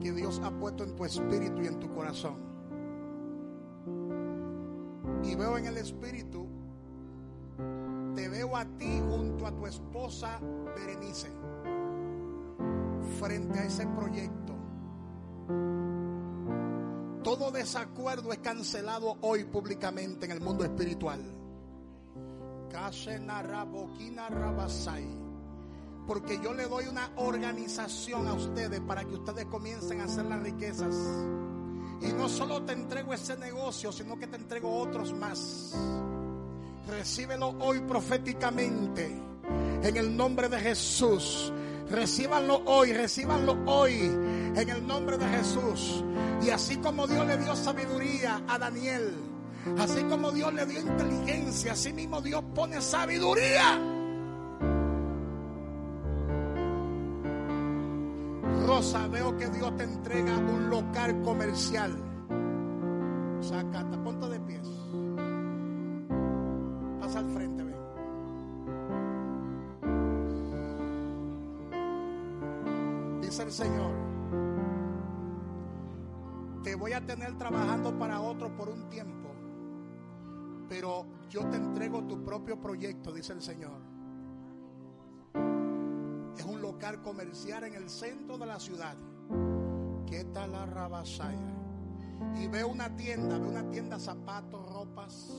que 0.00 0.10
Dios 0.12 0.40
ha 0.42 0.50
puesto 0.50 0.84
en 0.84 0.96
tu 0.96 1.04
espíritu 1.04 1.60
y 1.60 1.66
en 1.66 1.78
tu 1.78 1.92
corazón. 1.92 2.36
Y 5.22 5.34
veo 5.34 5.58
en 5.58 5.66
el 5.66 5.76
espíritu, 5.76 6.46
te 8.14 8.26
veo 8.30 8.56
a 8.56 8.64
ti 8.64 9.02
junto 9.06 9.46
a 9.46 9.54
tu 9.54 9.66
esposa 9.66 10.40
Berenice 10.74 11.28
frente 13.18 13.58
a 13.58 13.64
ese 13.64 13.86
proyecto. 13.86 14.54
Todo 17.22 17.50
desacuerdo 17.50 18.32
es 18.32 18.38
cancelado 18.38 19.16
hoy 19.20 19.44
públicamente 19.44 20.26
en 20.26 20.32
el 20.32 20.40
mundo 20.40 20.64
espiritual. 20.64 21.20
Porque 26.06 26.40
yo 26.42 26.54
le 26.54 26.66
doy 26.66 26.86
una 26.86 27.10
organización 27.16 28.28
a 28.28 28.32
ustedes 28.32 28.80
para 28.80 29.04
que 29.04 29.14
ustedes 29.14 29.44
comiencen 29.46 30.00
a 30.00 30.04
hacer 30.04 30.24
las 30.24 30.42
riquezas. 30.42 30.94
Y 32.00 32.12
no 32.12 32.28
solo 32.28 32.62
te 32.62 32.72
entrego 32.72 33.12
ese 33.12 33.36
negocio, 33.36 33.92
sino 33.92 34.18
que 34.18 34.26
te 34.26 34.36
entrego 34.36 34.78
otros 34.78 35.12
más. 35.12 35.74
Recíbelo 36.88 37.48
hoy 37.60 37.80
proféticamente. 37.80 39.20
En 39.82 39.96
el 39.96 40.16
nombre 40.16 40.48
de 40.48 40.58
Jesús. 40.58 41.52
Recíbanlo 41.90 42.62
hoy, 42.66 42.92
recíbanlo 42.92 43.56
hoy 43.66 43.94
en 43.94 44.68
el 44.68 44.86
nombre 44.86 45.16
de 45.16 45.26
Jesús. 45.28 46.04
Y 46.42 46.50
así 46.50 46.76
como 46.76 47.06
Dios 47.06 47.26
le 47.26 47.38
dio 47.38 47.56
sabiduría 47.56 48.42
a 48.46 48.58
Daniel, 48.58 49.14
así 49.78 50.02
como 50.04 50.30
Dios 50.30 50.52
le 50.52 50.66
dio 50.66 50.80
inteligencia, 50.80 51.72
así 51.72 51.92
mismo 51.92 52.20
Dios 52.20 52.44
pone 52.54 52.80
sabiduría. 52.80 53.80
Rosa, 58.66 59.08
veo 59.08 59.34
que 59.38 59.48
Dios 59.48 59.74
te 59.78 59.84
entrega 59.84 60.36
un 60.36 60.68
local 60.68 61.22
comercial. 61.22 61.96
Saca, 63.40 63.82
a 76.98 77.06
tener 77.06 77.38
trabajando 77.38 77.96
para 77.96 78.20
otro 78.20 78.54
por 78.56 78.68
un 78.68 78.88
tiempo, 78.88 79.28
pero 80.68 81.06
yo 81.30 81.48
te 81.48 81.56
entrego 81.56 82.02
tu 82.04 82.24
propio 82.24 82.60
proyecto, 82.60 83.12
dice 83.12 83.32
el 83.32 83.40
Señor. 83.40 83.80
Es 86.36 86.44
un 86.44 86.60
local 86.60 87.00
comercial 87.02 87.64
en 87.64 87.74
el 87.74 87.88
centro 87.88 88.36
de 88.36 88.46
la 88.46 88.58
ciudad. 88.58 88.96
¿Qué 90.06 90.24
tal 90.24 90.52
la 90.52 90.66
Rabasaya? 90.66 91.54
Y 92.36 92.48
veo 92.48 92.66
una 92.66 92.94
tienda, 92.96 93.38
veo 93.38 93.48
una 93.48 93.70
tienda 93.70 94.00
zapatos, 94.00 94.68
ropas, 94.72 95.32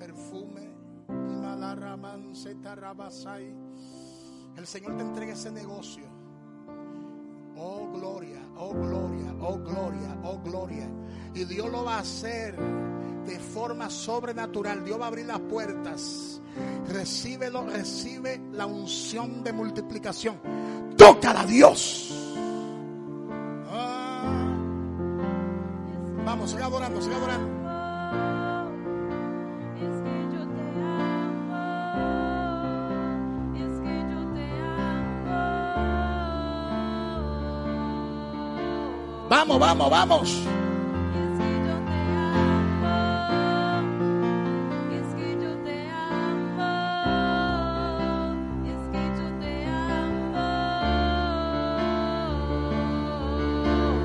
perfume. 0.00 0.72
El 4.56 4.66
Señor 4.66 4.96
te 4.96 5.02
entrega 5.02 5.32
ese 5.32 5.52
negocio. 5.52 6.11
Oh 7.64 7.88
gloria, 7.92 8.40
oh 8.58 8.74
gloria, 8.74 9.34
oh 9.40 9.56
gloria, 9.56 10.16
oh 10.24 10.38
gloria. 10.42 10.90
Y 11.32 11.44
Dios 11.44 11.70
lo 11.70 11.84
va 11.84 11.96
a 11.96 12.00
hacer 12.00 12.56
de 13.24 13.38
forma 13.38 13.88
sobrenatural. 13.88 14.84
Dios 14.84 15.00
va 15.00 15.04
a 15.04 15.08
abrir 15.08 15.26
las 15.26 15.38
puertas. 15.38 16.40
Recíbelo, 16.88 17.64
recibe 17.64 18.40
la 18.50 18.66
unción 18.66 19.44
de 19.44 19.52
multiplicación. 19.52 20.40
Tócala, 20.96 21.46
Dios. 21.46 22.12
Ah. 23.70 24.50
Vamos, 26.24 26.50
siga 26.50 26.66
adorando, 26.66 27.00
siga 27.00 27.16
adorando. 27.16 28.51
Vamos, 39.44 39.58
vamos, 39.58 39.90
vamos. 39.90 40.42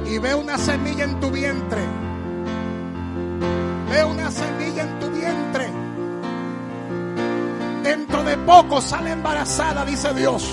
Y 0.08 0.18
ve 0.18 0.34
una 0.34 0.58
semilla 0.58 1.04
en 1.04 1.20
tu 1.20 1.30
vientre. 1.30 1.82
Ve 3.92 4.04
una 4.06 4.32
semilla 4.32 4.82
en 4.82 5.00
tu 5.00 5.12
vientre. 5.12 5.70
Dentro 7.84 8.24
de 8.24 8.38
poco 8.38 8.82
sale 8.82 9.12
embarazada, 9.12 9.86
dice 9.86 10.12
Dios. 10.16 10.50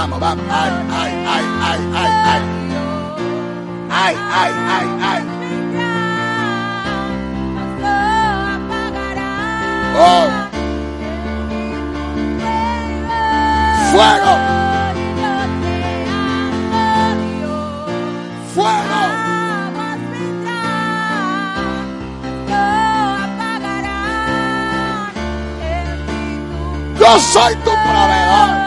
Vamos, 0.00 0.18
vamos. 0.18 0.44
Ay, 0.50 0.72
ay, 0.90 1.12
ay, 1.28 1.44
ay, 1.62 1.80
ay, 1.94 2.12
ay. 2.32 2.42
Ay, 3.90 4.16
ay, 4.32 4.52
ay, 4.76 4.86
ay. 5.10 5.22
Oh. 10.02 10.28
Fuego. 13.90 14.34
Fuego. 18.54 19.00
Yo 26.98 27.18
soy 27.18 27.54
tu 27.56 27.70
proveedor. 27.70 28.59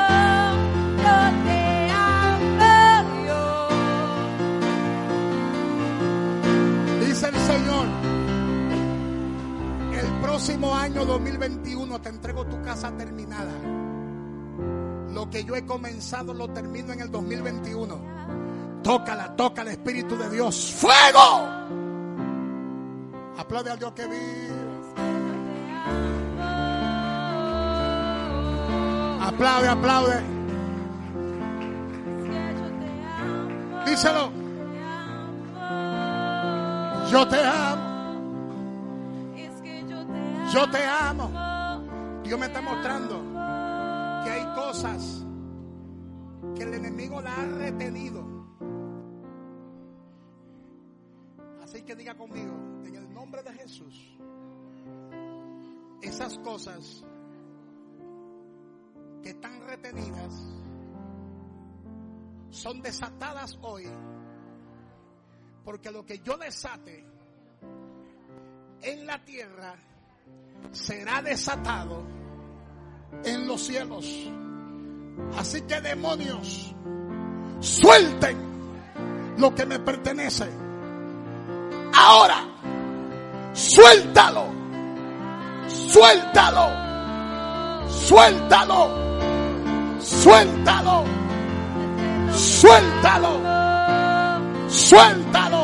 Año 10.94 11.06
2021 11.06 12.02
te 12.02 12.10
entrego 12.10 12.46
tu 12.46 12.62
casa 12.62 12.96
terminada. 12.96 13.52
Lo 15.12 15.28
que 15.30 15.44
yo 15.44 15.56
he 15.56 15.66
comenzado 15.66 16.34
lo 16.34 16.50
termino 16.50 16.94
en 16.94 17.02
el 17.02 17.10
2021. 17.10 18.82
Tócala, 18.84 19.36
toca 19.36 19.64
el 19.64 19.70
Espíritu 19.70 20.16
de 20.16 20.30
Dios. 20.30 20.72
¡Fuego! 20.74 21.48
Aplaude 23.38 23.72
al 23.72 23.80
Dios 23.80 23.92
que 23.94 24.06
vive. 24.06 24.50
Aplaude, 29.22 29.68
aplaude. 29.68 30.22
Díselo. 33.86 34.32
Yo 37.10 37.28
te 37.28 37.44
amo. 37.44 37.93
Yo 40.54 40.70
te 40.70 40.86
amo. 40.86 42.22
Dios 42.24 42.40
me 42.40 42.46
está 42.46 42.62
mostrando 42.62 43.24
que 44.24 44.30
hay 44.30 44.46
cosas 44.54 45.26
que 46.56 46.62
el 46.62 46.76
enemigo 46.76 47.20
la 47.20 47.36
ha 47.36 47.46
retenido. 47.46 48.24
Así 51.64 51.82
que 51.82 51.96
diga 51.96 52.14
conmigo, 52.14 52.54
en 52.86 52.96
el 52.96 53.12
nombre 53.12 53.42
de 53.42 53.52
Jesús, 53.54 54.16
esas 56.04 56.38
cosas 56.38 57.04
que 59.24 59.30
están 59.30 59.60
retenidas 59.66 60.36
son 62.52 62.80
desatadas 62.84 63.58
hoy. 63.64 63.90
Porque 65.66 65.90
lo 65.90 66.06
que 66.06 66.20
yo 66.20 66.38
desate 66.38 67.04
en 68.84 69.08
la 69.08 69.26
tierra 69.26 69.93
será 70.72 71.22
desatado 71.22 72.04
en 73.24 73.48
los 73.48 73.62
cielos. 73.62 74.06
Así 75.38 75.62
que 75.62 75.80
demonios, 75.82 76.74
suelten 77.60 78.38
lo 79.38 79.54
que 79.54 79.66
me 79.66 79.80
pertenece. 79.80 80.50
Ahora, 81.94 82.44
suéltalo, 83.54 84.46
suéltalo, 85.68 86.70
suéltalo 87.90 89.04
suéltalo, 90.04 91.04
suéltalo, 92.32 93.34
suéltalo. 94.70 95.63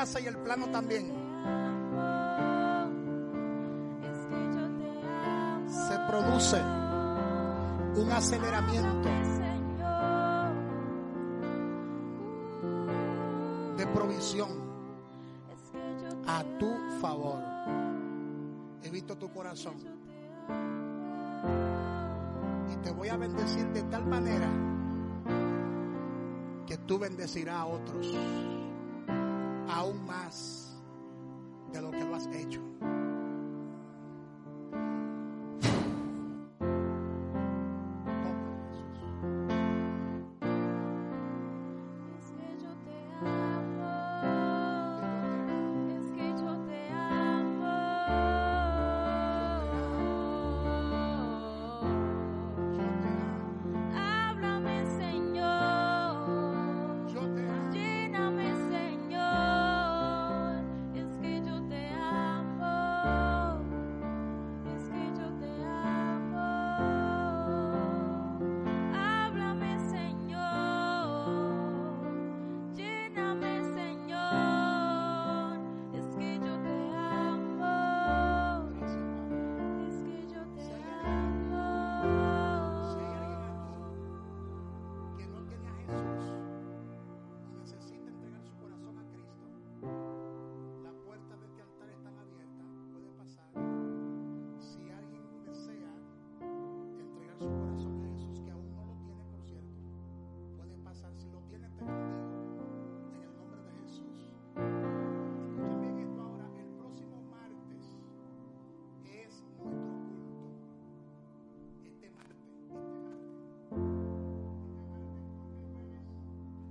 Y 0.00 0.26
el 0.26 0.38
plano 0.38 0.66
también. 0.70 1.12
Se 5.68 5.98
produce 6.08 6.58
un 7.96 8.10
aceleramiento 8.10 9.08
de 13.76 13.86
provisión 13.88 14.48
a 16.26 16.44
tu 16.58 16.72
favor. 17.02 17.42
He 18.82 18.88
visto 18.88 19.18
tu 19.18 19.30
corazón. 19.30 19.74
Y 22.72 22.76
te 22.76 22.90
voy 22.90 23.08
a 23.08 23.18
bendecir 23.18 23.66
de 23.74 23.82
tal 23.82 24.06
manera 24.06 24.48
que 26.66 26.78
tú 26.78 26.98
bendecirás 26.98 27.56
a 27.56 27.66
otros 27.66 28.16
aún 29.80 30.04
más 30.04 30.76
de 31.72 31.80
lo 31.80 31.90
que 31.90 32.04
lo 32.04 32.14
has 32.14 32.26
hecho. 32.26 32.60